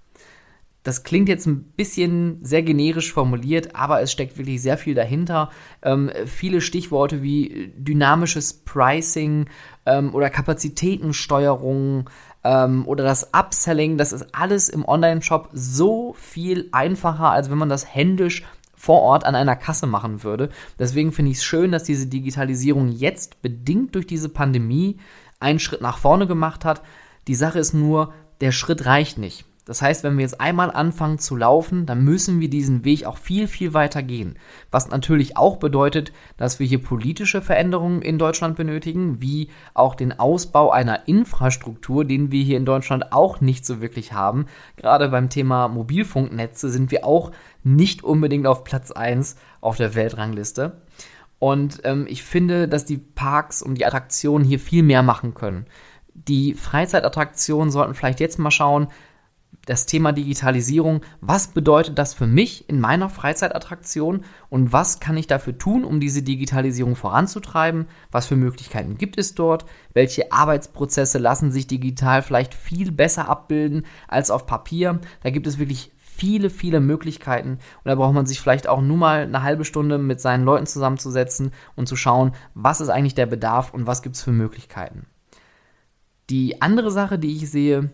Das 0.83 1.03
klingt 1.03 1.29
jetzt 1.29 1.45
ein 1.45 1.63
bisschen 1.63 2.39
sehr 2.43 2.63
generisch 2.63 3.13
formuliert, 3.13 3.75
aber 3.75 4.01
es 4.01 4.11
steckt 4.11 4.37
wirklich 4.37 4.61
sehr 4.61 4.77
viel 4.77 4.95
dahinter. 4.95 5.51
Ähm, 5.83 6.09
viele 6.25 6.59
Stichworte 6.59 7.21
wie 7.21 7.71
dynamisches 7.77 8.53
Pricing 8.65 9.45
ähm, 9.85 10.15
oder 10.15 10.31
Kapazitätensteuerung 10.31 12.09
ähm, 12.43 12.87
oder 12.87 13.03
das 13.03 13.31
Upselling, 13.33 13.97
das 13.97 14.11
ist 14.11 14.33
alles 14.33 14.69
im 14.69 14.83
Online-Shop 14.83 15.49
so 15.53 16.15
viel 16.17 16.69
einfacher, 16.71 17.29
als 17.29 17.51
wenn 17.51 17.59
man 17.59 17.69
das 17.69 17.93
händisch 17.93 18.43
vor 18.75 19.01
Ort 19.01 19.25
an 19.25 19.35
einer 19.35 19.55
Kasse 19.55 19.85
machen 19.85 20.23
würde. 20.23 20.49
Deswegen 20.79 21.11
finde 21.11 21.29
ich 21.29 21.37
es 21.37 21.43
schön, 21.43 21.71
dass 21.71 21.83
diese 21.83 22.07
Digitalisierung 22.07 22.87
jetzt 22.87 23.43
bedingt 23.43 23.93
durch 23.93 24.07
diese 24.07 24.29
Pandemie 24.29 24.97
einen 25.39 25.59
Schritt 25.59 25.81
nach 25.81 25.99
vorne 25.99 26.25
gemacht 26.25 26.65
hat. 26.65 26.81
Die 27.27 27.35
Sache 27.35 27.59
ist 27.59 27.73
nur, 27.73 28.13
der 28.41 28.51
Schritt 28.51 28.87
reicht 28.87 29.19
nicht. 29.19 29.45
Das 29.65 29.81
heißt, 29.81 30.03
wenn 30.03 30.17
wir 30.17 30.23
jetzt 30.23 30.41
einmal 30.41 30.71
anfangen 30.71 31.19
zu 31.19 31.35
laufen, 31.35 31.85
dann 31.85 32.03
müssen 32.03 32.39
wir 32.39 32.49
diesen 32.49 32.83
Weg 32.83 33.05
auch 33.05 33.17
viel, 33.17 33.47
viel 33.47 33.73
weiter 33.73 34.01
gehen. 34.01 34.37
Was 34.71 34.89
natürlich 34.89 35.37
auch 35.37 35.57
bedeutet, 35.57 36.11
dass 36.37 36.59
wir 36.59 36.65
hier 36.65 36.81
politische 36.81 37.41
Veränderungen 37.41 38.01
in 38.01 38.17
Deutschland 38.17 38.57
benötigen, 38.57 39.21
wie 39.21 39.49
auch 39.75 39.93
den 39.93 40.17
Ausbau 40.17 40.71
einer 40.71 41.07
Infrastruktur, 41.07 42.05
den 42.05 42.31
wir 42.31 42.43
hier 42.43 42.57
in 42.57 42.65
Deutschland 42.65 43.11
auch 43.11 43.39
nicht 43.39 43.65
so 43.65 43.81
wirklich 43.81 44.13
haben. 44.13 44.47
Gerade 44.77 45.09
beim 45.09 45.29
Thema 45.29 45.67
Mobilfunknetze 45.67 46.71
sind 46.71 46.89
wir 46.89 47.05
auch 47.05 47.31
nicht 47.63 48.03
unbedingt 48.03 48.47
auf 48.47 48.63
Platz 48.63 48.89
1 48.89 49.35
auf 49.61 49.77
der 49.77 49.93
Weltrangliste. 49.93 50.81
Und 51.37 51.81
ähm, 51.83 52.05
ich 52.07 52.23
finde, 52.23 52.67
dass 52.67 52.85
die 52.85 52.97
Parks 52.97 53.61
und 53.61 53.75
die 53.75 53.85
Attraktionen 53.85 54.45
hier 54.45 54.59
viel 54.59 54.83
mehr 54.83 55.03
machen 55.03 55.33
können. 55.33 55.65
Die 56.13 56.53
Freizeitattraktionen 56.53 57.71
sollten 57.71 57.95
vielleicht 57.95 58.19
jetzt 58.19 58.37
mal 58.37 58.51
schauen, 58.51 58.87
das 59.65 59.85
Thema 59.85 60.11
Digitalisierung. 60.11 61.01
Was 61.21 61.49
bedeutet 61.49 61.97
das 61.97 62.13
für 62.13 62.27
mich 62.27 62.67
in 62.69 62.79
meiner 62.79 63.09
Freizeitattraktion 63.09 64.23
und 64.49 64.73
was 64.73 64.99
kann 64.99 65.17
ich 65.17 65.27
dafür 65.27 65.57
tun, 65.57 65.83
um 65.83 65.99
diese 65.99 66.23
Digitalisierung 66.23 66.95
voranzutreiben? 66.95 67.87
Was 68.11 68.27
für 68.27 68.35
Möglichkeiten 68.35 68.97
gibt 68.97 69.17
es 69.17 69.35
dort? 69.35 69.65
Welche 69.93 70.31
Arbeitsprozesse 70.31 71.19
lassen 71.19 71.51
sich 71.51 71.67
digital 71.67 72.21
vielleicht 72.21 72.53
viel 72.53 72.91
besser 72.91 73.29
abbilden 73.29 73.85
als 74.07 74.31
auf 74.31 74.45
Papier? 74.45 74.99
Da 75.23 75.29
gibt 75.29 75.47
es 75.47 75.59
wirklich 75.59 75.91
viele, 75.97 76.49
viele 76.49 76.79
Möglichkeiten 76.79 77.51
und 77.51 77.85
da 77.85 77.95
braucht 77.95 78.13
man 78.13 78.25
sich 78.25 78.39
vielleicht 78.39 78.67
auch 78.67 78.81
nur 78.81 78.97
mal 78.97 79.23
eine 79.23 79.43
halbe 79.43 79.65
Stunde 79.65 79.97
mit 79.97 80.21
seinen 80.21 80.43
Leuten 80.43 80.67
zusammenzusetzen 80.67 81.51
und 81.75 81.87
zu 81.87 81.95
schauen, 81.95 82.33
was 82.53 82.81
ist 82.81 82.89
eigentlich 82.89 83.15
der 83.15 83.25
Bedarf 83.25 83.73
und 83.73 83.87
was 83.87 84.01
gibt 84.01 84.15
es 84.15 84.21
für 84.21 84.31
Möglichkeiten. 84.31 85.07
Die 86.29 86.61
andere 86.61 86.91
Sache, 86.91 87.17
die 87.17 87.35
ich 87.35 87.49
sehe, 87.49 87.91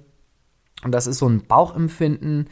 und 0.84 0.92
das 0.92 1.08
ist 1.08 1.18
so 1.18 1.28
ein 1.28 1.44
Bauchempfinden. 1.44 2.50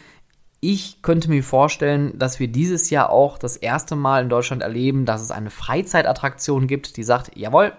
Ich 0.60 1.02
könnte 1.02 1.30
mir 1.30 1.44
vorstellen, 1.44 2.18
dass 2.18 2.40
wir 2.40 2.48
dieses 2.48 2.90
Jahr 2.90 3.10
auch 3.10 3.38
das 3.38 3.56
erste 3.56 3.96
Mal 3.96 4.24
in 4.24 4.30
Deutschland 4.30 4.62
erleben, 4.62 5.06
dass 5.06 5.22
es 5.22 5.32
eine 5.32 5.52
Freizeitattraktion 5.52 6.68
gibt, 6.68 6.98
die 6.98 7.04
sagt, 7.04 7.36
jawohl, 7.36 7.74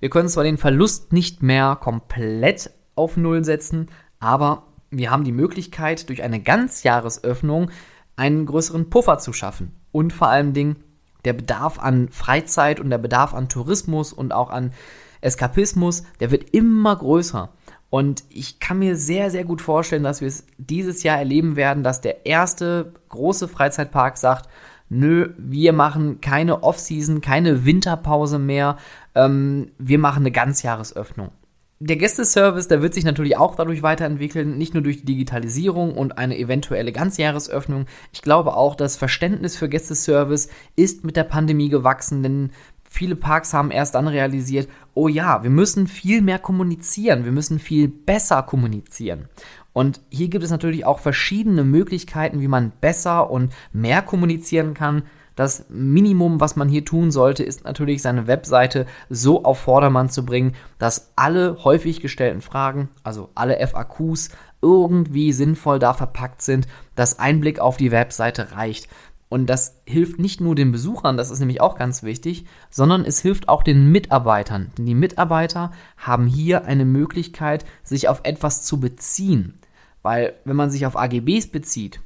wir 0.00 0.10
können 0.10 0.28
zwar 0.28 0.44
den 0.44 0.58
Verlust 0.58 1.12
nicht 1.12 1.42
mehr 1.42 1.76
komplett 1.80 2.70
auf 2.94 3.16
Null 3.16 3.44
setzen, 3.44 3.88
aber 4.18 4.64
wir 4.90 5.10
haben 5.10 5.24
die 5.24 5.32
Möglichkeit, 5.32 6.08
durch 6.08 6.22
eine 6.22 6.40
Ganzjahresöffnung 6.40 7.70
einen 8.16 8.46
größeren 8.46 8.90
Puffer 8.90 9.18
zu 9.18 9.32
schaffen. 9.32 9.74
Und 9.90 10.12
vor 10.12 10.28
allem 10.28 10.52
Dingen 10.52 10.76
der 11.24 11.32
Bedarf 11.32 11.78
an 11.78 12.08
Freizeit 12.08 12.80
und 12.80 12.90
der 12.90 12.98
Bedarf 12.98 13.34
an 13.34 13.48
Tourismus 13.48 14.12
und 14.12 14.32
auch 14.32 14.50
an 14.50 14.72
Eskapismus, 15.20 16.02
der 16.20 16.30
wird 16.30 16.50
immer 16.50 16.96
größer. 16.96 17.50
Und 17.92 18.24
ich 18.30 18.58
kann 18.58 18.78
mir 18.78 18.96
sehr, 18.96 19.30
sehr 19.30 19.44
gut 19.44 19.60
vorstellen, 19.60 20.02
dass 20.02 20.22
wir 20.22 20.28
es 20.28 20.46
dieses 20.56 21.02
Jahr 21.02 21.18
erleben 21.18 21.56
werden, 21.56 21.82
dass 21.82 22.00
der 22.00 22.24
erste 22.24 22.94
große 23.10 23.48
Freizeitpark 23.48 24.16
sagt, 24.16 24.48
nö, 24.88 25.34
wir 25.36 25.74
machen 25.74 26.22
keine 26.22 26.62
Off-Season, 26.62 27.20
keine 27.20 27.66
Winterpause 27.66 28.38
mehr, 28.38 28.78
ähm, 29.14 29.72
wir 29.76 29.98
machen 29.98 30.22
eine 30.22 30.30
Ganzjahresöffnung. 30.30 31.32
Der 31.80 31.96
Gästeservice, 31.96 32.68
der 32.68 32.80
wird 32.80 32.94
sich 32.94 33.04
natürlich 33.04 33.36
auch 33.36 33.56
dadurch 33.56 33.82
weiterentwickeln, 33.82 34.56
nicht 34.56 34.72
nur 34.72 34.82
durch 34.82 35.00
die 35.00 35.04
Digitalisierung 35.04 35.94
und 35.94 36.16
eine 36.16 36.38
eventuelle 36.38 36.92
Ganzjahresöffnung. 36.92 37.84
Ich 38.12 38.22
glaube 38.22 38.56
auch, 38.56 38.74
das 38.74 38.96
Verständnis 38.96 39.56
für 39.56 39.68
Gästeservice 39.68 40.48
ist 40.76 41.04
mit 41.04 41.16
der 41.16 41.24
Pandemie 41.24 41.68
gewachsen, 41.68 42.22
denn 42.22 42.52
viele 42.92 43.16
Parks 43.16 43.54
haben 43.54 43.70
erst 43.70 43.94
dann 43.94 44.06
realisiert, 44.06 44.68
oh 44.94 45.08
ja, 45.08 45.42
wir 45.42 45.50
müssen 45.50 45.86
viel 45.86 46.20
mehr 46.20 46.38
kommunizieren, 46.38 47.24
wir 47.24 47.32
müssen 47.32 47.58
viel 47.58 47.88
besser 47.88 48.42
kommunizieren. 48.42 49.28
Und 49.72 50.02
hier 50.10 50.28
gibt 50.28 50.44
es 50.44 50.50
natürlich 50.50 50.84
auch 50.84 50.98
verschiedene 50.98 51.64
Möglichkeiten, 51.64 52.40
wie 52.42 52.48
man 52.48 52.72
besser 52.82 53.30
und 53.30 53.52
mehr 53.72 54.02
kommunizieren 54.02 54.74
kann. 54.74 55.04
Das 55.34 55.64
Minimum, 55.70 56.40
was 56.40 56.56
man 56.56 56.68
hier 56.68 56.84
tun 56.84 57.10
sollte, 57.10 57.42
ist 57.42 57.64
natürlich 57.64 58.02
seine 58.02 58.26
Webseite 58.26 58.84
so 59.08 59.44
auf 59.44 59.60
Vordermann 59.60 60.10
zu 60.10 60.26
bringen, 60.26 60.54
dass 60.78 61.12
alle 61.16 61.64
häufig 61.64 62.00
gestellten 62.00 62.42
Fragen, 62.42 62.90
also 63.02 63.30
alle 63.34 63.66
FAQs, 63.66 64.28
irgendwie 64.60 65.32
sinnvoll 65.32 65.78
da 65.78 65.94
verpackt 65.94 66.42
sind, 66.42 66.68
dass 66.94 67.18
ein 67.18 67.40
Blick 67.40 67.58
auf 67.58 67.78
die 67.78 67.90
Webseite 67.90 68.52
reicht. 68.52 68.88
Und 69.32 69.46
das 69.46 69.80
hilft 69.86 70.18
nicht 70.18 70.42
nur 70.42 70.54
den 70.54 70.72
Besuchern, 70.72 71.16
das 71.16 71.30
ist 71.30 71.38
nämlich 71.38 71.62
auch 71.62 71.78
ganz 71.78 72.02
wichtig, 72.02 72.44
sondern 72.68 73.02
es 73.02 73.22
hilft 73.22 73.48
auch 73.48 73.62
den 73.62 73.90
Mitarbeitern. 73.90 74.72
Denn 74.76 74.84
die 74.84 74.94
Mitarbeiter 74.94 75.72
haben 75.96 76.26
hier 76.26 76.66
eine 76.66 76.84
Möglichkeit, 76.84 77.64
sich 77.82 78.10
auf 78.10 78.20
etwas 78.24 78.62
zu 78.62 78.78
beziehen. 78.78 79.58
Weil 80.02 80.34
wenn 80.44 80.56
man 80.56 80.70
sich 80.70 80.84
auf 80.84 80.98
AGBs 80.98 81.46
bezieht, 81.46 82.00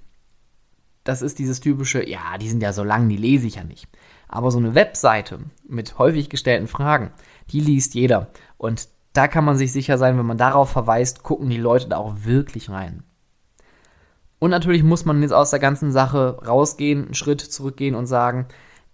das 1.03 1.21
ist 1.21 1.41
dieses 1.41 1.59
typische, 1.59 2.09
ja, 2.09 2.39
die 2.41 2.49
sind 2.49 2.62
ja 2.62 2.73
so 2.73 2.85
lang, 2.85 3.09
die 3.09 3.17
lese 3.17 3.49
ich 3.49 3.57
ja 3.57 3.65
nicht. 3.65 3.89
Aber 4.29 4.53
so 4.53 4.59
eine 4.59 4.77
Webseite 4.77 5.41
mit 5.69 5.99
häufig 5.99 6.31
gestellten 6.31 6.69
Fragen, 6.69 7.11
die 7.51 7.59
liest 7.59 7.95
jeder. 7.95 8.29
Und 8.57 8.89
da 9.15 9.27
kann 9.27 9.45
man 9.45 9.57
sich 9.57 9.73
sicher 9.73 9.99
sein, 9.99 10.17
wenn 10.17 10.27
man 10.27 10.39
darauf 10.39 10.71
verweist, 10.71 11.25
gucken 11.25 11.51
die 11.51 11.57
Leute 11.57 11.89
da 11.89 11.97
auch 11.97 12.19
wirklich 12.23 12.71
rein. 12.71 13.03
Und 14.38 14.51
natürlich 14.51 14.83
muss 14.83 15.05
man 15.05 15.22
jetzt 15.22 15.33
aus 15.33 15.51
der 15.51 15.59
ganzen 15.59 15.92
Sache 15.92 16.38
rausgehen, 16.46 17.07
einen 17.07 17.14
Schritt 17.14 17.40
zurückgehen 17.40 17.94
und 17.94 18.07
sagen, 18.07 18.46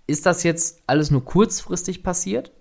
ist 0.07 0.27
das 0.27 0.43
jetzt 0.43 0.83
alles 0.87 1.11
nur 1.11 1.25
kurzfristig 1.25 2.03
passiert? 2.03 2.53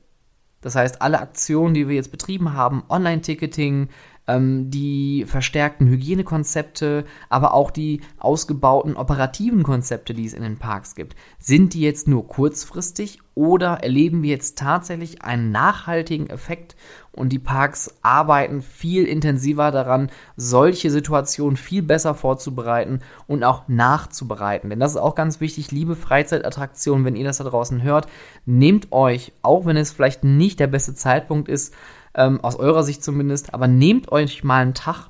Das 0.62 0.76
heißt, 0.76 1.02
alle 1.02 1.20
Aktionen, 1.20 1.74
die 1.74 1.88
wir 1.88 1.96
jetzt 1.96 2.12
betrieben 2.12 2.54
haben, 2.54 2.84
Online-Ticketing, 2.88 3.90
ähm, 4.28 4.70
die 4.70 5.26
verstärkten 5.28 5.88
Hygienekonzepte, 5.88 7.06
aber 7.30 7.54
auch 7.54 7.72
die 7.72 8.02
ausgebauten 8.20 8.96
operativen 8.96 9.64
Konzepte, 9.64 10.14
die 10.14 10.26
es 10.26 10.34
in 10.34 10.44
den 10.44 10.58
Parks 10.58 10.94
gibt, 10.94 11.16
sind 11.40 11.74
die 11.74 11.82
jetzt 11.82 12.08
nur 12.08 12.28
kurzfristig 12.28 13.20
oder 13.34 13.84
erleben 13.84 14.22
wir 14.22 14.30
jetzt 14.30 14.58
tatsächlich 14.58 15.24
einen 15.24 15.52
nachhaltigen 15.52 16.30
Effekt 16.30 16.76
und 17.14 17.30
die 17.30 17.40
Parks 17.40 17.94
arbeiten 18.02 18.62
viel 18.62 19.06
intensiver 19.06 19.72
daran, 19.72 20.10
solche 20.38 20.90
Situationen 20.90 21.58
viel 21.58 21.82
besser 21.82 22.16
vorzubereiten 22.16 23.00
und 23.28 23.44
auch 23.44 23.68
nachzubereiten. 23.68 24.70
Denn 24.70 24.80
das 24.80 24.92
ist 24.92 24.98
auch 24.98 25.16
ganz 25.16 25.42
wichtig, 25.42 25.72
liebe 25.72 25.96
Freizeitattraktionen, 25.96 27.04
wenn 27.04 27.18
ihr 27.18 27.26
das 27.26 27.38
da 27.38 27.44
draußen 27.44 27.84
hört, 27.84 28.08
nehmt 28.46 28.92
euch, 28.92 29.34
auch 29.42 29.66
wenn 29.66 29.78
es 29.78 29.92
vielleicht 29.92 30.24
nicht 30.24 30.60
der 30.60 30.68
beste 30.68 30.94
Zeitpunkt 30.94 31.50
ist, 31.50 31.74
ähm, 32.14 32.42
aus 32.42 32.56
eurer 32.56 32.84
Sicht 32.84 33.04
zumindest, 33.04 33.54
aber 33.54 33.68
nehmt 33.68 34.12
euch 34.12 34.44
mal 34.44 34.62
einen 34.62 34.74
Tag, 34.74 35.10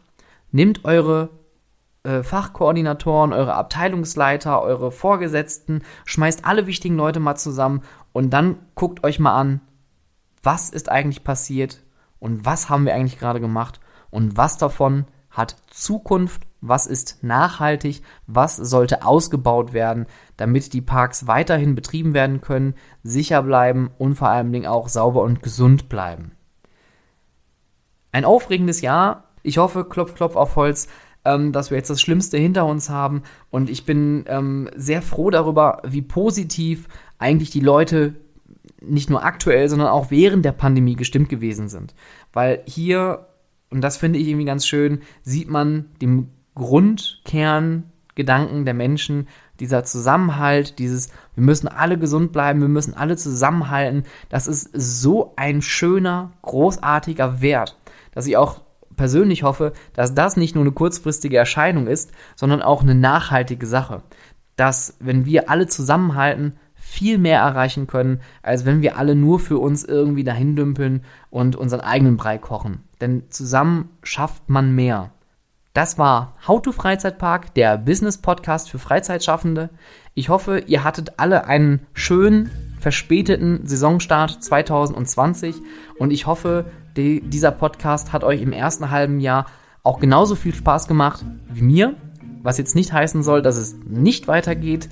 nehmt 0.52 0.86
eure 0.86 1.30
äh, 2.04 2.24
Fachkoordinatoren, 2.24 3.32
eure 3.32 3.54
Abteilungsleiter, 3.54 4.62
eure 4.62 4.92
Vorgesetzten, 4.92 5.84
schmeißt 6.06 6.46
alle 6.46 6.66
wichtigen 6.66 6.96
Leute 6.96 7.20
mal 7.20 7.36
zusammen 7.36 7.84
und 8.12 8.32
dann 8.32 8.58
guckt 8.74 9.04
euch 9.04 9.20
mal 9.20 9.36
an, 9.36 9.62
was 10.42 10.72
ist 10.72 10.90
eigentlich 10.90 11.24
passiert 11.24 11.84
und 12.22 12.46
was 12.46 12.70
haben 12.70 12.86
wir 12.86 12.94
eigentlich 12.94 13.20
gerade 13.20 13.42
gemacht 13.42 13.82
und 14.12 14.38
was 14.38 14.58
davon 14.58 15.06
hat 15.32 15.56
Zukunft, 15.68 16.44
was 16.62 16.86
ist 16.86 17.24
nachhaltig, 17.24 18.04
was 18.28 18.56
sollte 18.56 19.04
ausgebaut 19.04 19.74
werden, 19.74 20.06
damit 20.38 20.74
die 20.74 20.82
Parks 20.82 21.26
weiterhin 21.26 21.74
betrieben 21.74 22.14
werden 22.14 22.40
können, 22.40 22.76
sicher 23.02 23.42
bleiben 23.42 23.90
und 23.98 24.16
vor 24.16 24.30
allen 24.30 24.54
Dingen 24.54 24.68
auch 24.68 24.88
sauber 24.88 25.24
und 25.24 25.42
gesund 25.42 25.90
bleiben. 25.90 26.34
Ein 28.12 28.26
aufregendes 28.26 28.82
Jahr. 28.82 29.24
Ich 29.42 29.58
hoffe, 29.58 29.86
klopf, 29.86 30.14
klopf 30.14 30.36
auf 30.36 30.56
Holz, 30.56 30.90
ähm, 31.26 31.52
dass 31.52 31.72
wir 31.72 31.78
jetzt 31.78 31.90
das 31.90 32.02
Schlimmste 32.02 32.38
hinter 32.38 32.68
uns 32.68 32.90
haben. 32.90 33.24
Und 33.50 33.70
ich 33.70 33.86
bin 33.86 34.26
ähm, 34.28 34.70
sehr 34.76 35.02
froh 35.02 35.32
darüber, 35.32 35.82
wie 35.88 36.04
positiv 36.04 36.88
eigentlich 37.18 37.50
die 37.50 37.62
Leute 37.62 38.16
nicht 38.82 39.10
nur 39.10 39.24
aktuell, 39.24 39.70
sondern 39.70 39.90
auch 39.90 40.12
während 40.12 40.46
der 40.46 40.52
Pandemie 40.52 40.96
gestimmt 40.96 41.30
gewesen 41.30 41.70
sind. 41.70 41.94
Weil 42.34 42.62
hier, 42.66 43.28
und 43.70 43.82
das 43.82 43.98
finde 43.98 44.20
ich 44.20 44.28
irgendwie 44.28 44.46
ganz 44.46 44.66
schön, 44.66 45.02
sieht 45.24 45.50
man 45.50 45.86
den 46.02 46.30
Grundkerngedanken 46.56 48.66
der 48.66 48.74
Menschen, 48.74 49.28
dieser 49.60 49.84
Zusammenhalt, 49.84 50.80
dieses, 50.80 51.10
wir 51.36 51.44
müssen 51.44 51.68
alle 51.68 51.98
gesund 51.98 52.32
bleiben, 52.32 52.62
wir 52.62 52.68
müssen 52.68 52.96
alle 52.96 53.16
zusammenhalten, 53.16 54.04
das 54.30 54.48
ist 54.48 54.70
so 54.74 55.34
ein 55.36 55.62
schöner, 55.62 56.32
großartiger 56.42 57.42
Wert, 57.42 57.78
dass 58.14 58.26
ich 58.26 58.38
auch 58.38 58.62
persönlich 58.98 59.44
hoffe, 59.44 59.74
dass 59.94 60.14
das 60.14 60.36
nicht 60.36 60.56
nur 60.56 60.64
eine 60.64 60.74
kurzfristige 60.74 61.38
Erscheinung 61.38 61.88
ist, 61.88 62.12
sondern 62.36 62.62
auch 62.62 62.82
eine 62.82 62.96
nachhaltige 62.96 63.66
Sache. 63.66 64.04
Dass, 64.56 64.98
wenn 65.00 65.26
wir 65.26 65.50
alle 65.50 65.68
zusammenhalten, 65.68 66.58
viel 66.92 67.18
mehr 67.18 67.40
erreichen 67.40 67.88
können, 67.88 68.20
als 68.44 68.66
wenn 68.66 68.82
wir 68.82 68.98
alle 68.98 69.16
nur 69.16 69.40
für 69.40 69.60
uns 69.60 69.86
irgendwie 69.86 70.26
dahin 70.26 70.58
dümpeln 70.58 71.06
und 71.30 71.56
unseren 71.56 71.80
eigenen 71.80 72.18
Brei 72.18 72.38
kochen. 72.38 72.84
Denn 73.00 73.24
zusammen 73.30 73.90
schafft 74.04 74.50
man 74.50 74.76
mehr. 74.76 75.12
Das 75.74 75.98
war 75.98 76.34
How 76.46 76.62
to 76.62 76.74
Freizeitpark, 76.74 77.54
der 77.54 77.78
Business 77.78 78.18
Podcast 78.18 78.70
für 78.70 78.78
Freizeitschaffende. 78.78 79.70
Ich 80.16 80.28
hoffe, 80.28 80.60
ihr 80.68 80.84
hattet 80.84 81.14
alle 81.18 81.46
einen 81.46 81.80
schönen, 81.94 82.52
verspäteten 82.82 83.66
Saisonstart 83.66 84.44
2020 84.44 85.56
und 85.98 86.12
ich 86.12 86.26
hoffe, 86.26 86.66
die, 86.98 87.22
dieser 87.22 87.52
Podcast 87.52 88.12
hat 88.12 88.26
euch 88.26 88.42
im 88.42 88.52
ersten 88.52 88.92
halben 88.92 89.22
Jahr 89.22 89.46
auch 89.82 90.02
genauso 90.02 90.36
viel 90.36 90.54
Spaß 90.54 90.90
gemacht 90.90 91.24
wie 91.54 91.62
mir. 91.62 91.96
Was 92.44 92.58
jetzt 92.58 92.76
nicht 92.76 92.92
heißen 92.92 93.24
soll, 93.24 93.42
dass 93.42 93.56
es 93.56 93.76
nicht 93.88 94.28
weitergeht. 94.28 94.90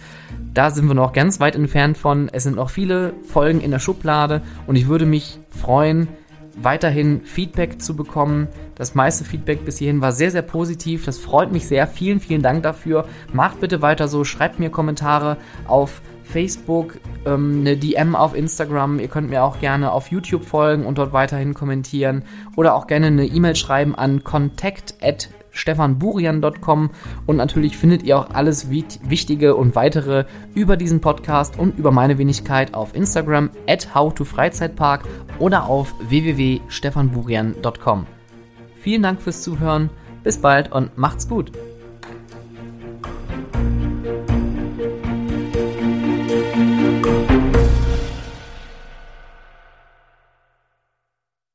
Da 0.54 0.72
sind 0.72 0.88
wir 0.88 0.96
noch 0.96 1.14
ganz 1.14 1.40
weit 1.40 1.56
entfernt 1.56 1.98
von. 1.98 2.30
Es 2.32 2.44
sind 2.44 2.56
noch 2.56 2.70
viele 2.70 3.14
Folgen 3.24 3.62
in 3.62 3.72
der 3.72 3.80
Schublade 3.80 4.42
und 4.68 4.76
ich 4.76 4.88
würde 4.88 5.06
mich 5.06 5.40
freuen, 5.50 6.08
weiterhin 6.56 7.22
Feedback 7.24 7.82
zu 7.82 7.96
bekommen. 7.96 8.48
Das 8.76 8.96
meiste 8.96 9.26
Feedback 9.26 9.66
bis 9.66 9.78
hierhin 9.78 10.02
war 10.02 10.12
sehr, 10.12 10.32
sehr 10.32 10.42
positiv. 10.42 11.06
Das 11.06 11.18
freut 11.18 11.52
mich 11.52 11.68
sehr. 11.68 11.88
Vielen, 11.88 12.20
vielen 12.20 12.42
Dank 12.42 12.64
dafür. 12.64 13.06
Macht 13.34 13.62
bitte 13.62 13.82
weiter 13.82 14.08
so. 14.08 14.24
Schreibt 14.24 14.60
mir 14.60 14.70
Kommentare 14.70 15.38
auf 15.68 16.02
Facebook, 16.24 17.00
ähm, 17.26 17.62
eine 17.62 17.76
DM 17.76 18.16
auf 18.16 18.36
Instagram. 18.36 19.00
Ihr 19.00 19.08
könnt 19.08 19.30
mir 19.30 19.44
auch 19.44 19.60
gerne 19.60 19.92
auf 19.92 20.12
YouTube 20.12 20.46
folgen 20.46 20.86
und 20.86 20.98
dort 20.98 21.14
weiterhin 21.14 21.54
kommentieren 21.54 22.24
oder 22.56 22.76
auch 22.76 22.88
gerne 22.88 23.08
eine 23.08 23.26
E-Mail 23.26 23.56
schreiben 23.56 23.96
an 23.96 24.24
contact@stefanburian.com 25.50 26.90
und 27.26 27.36
natürlich 27.36 27.78
findet 27.78 28.04
ihr 28.04 28.18
auch 28.18 28.30
alles 28.32 28.70
Wichtige 28.70 29.56
und 29.56 29.76
weitere 29.76 30.26
über 30.56 30.78
diesen 30.78 31.02
Podcast 31.02 31.58
und 31.58 31.78
über 31.78 31.92
meine 31.92 32.18
Wenigkeit 32.18 32.74
auf 32.74 32.96
Instagram 32.96 33.50
at 33.68 33.94
howtofreizeitpark 33.96 35.04
oder 35.40 35.66
auf 35.66 35.94
www.stefanburian.com. 36.08 38.06
Vielen 38.82 39.04
Dank 39.04 39.22
fürs 39.22 39.42
Zuhören, 39.42 39.90
bis 40.24 40.40
bald 40.40 40.72
und 40.72 40.98
macht's 40.98 41.28
gut! 41.28 41.52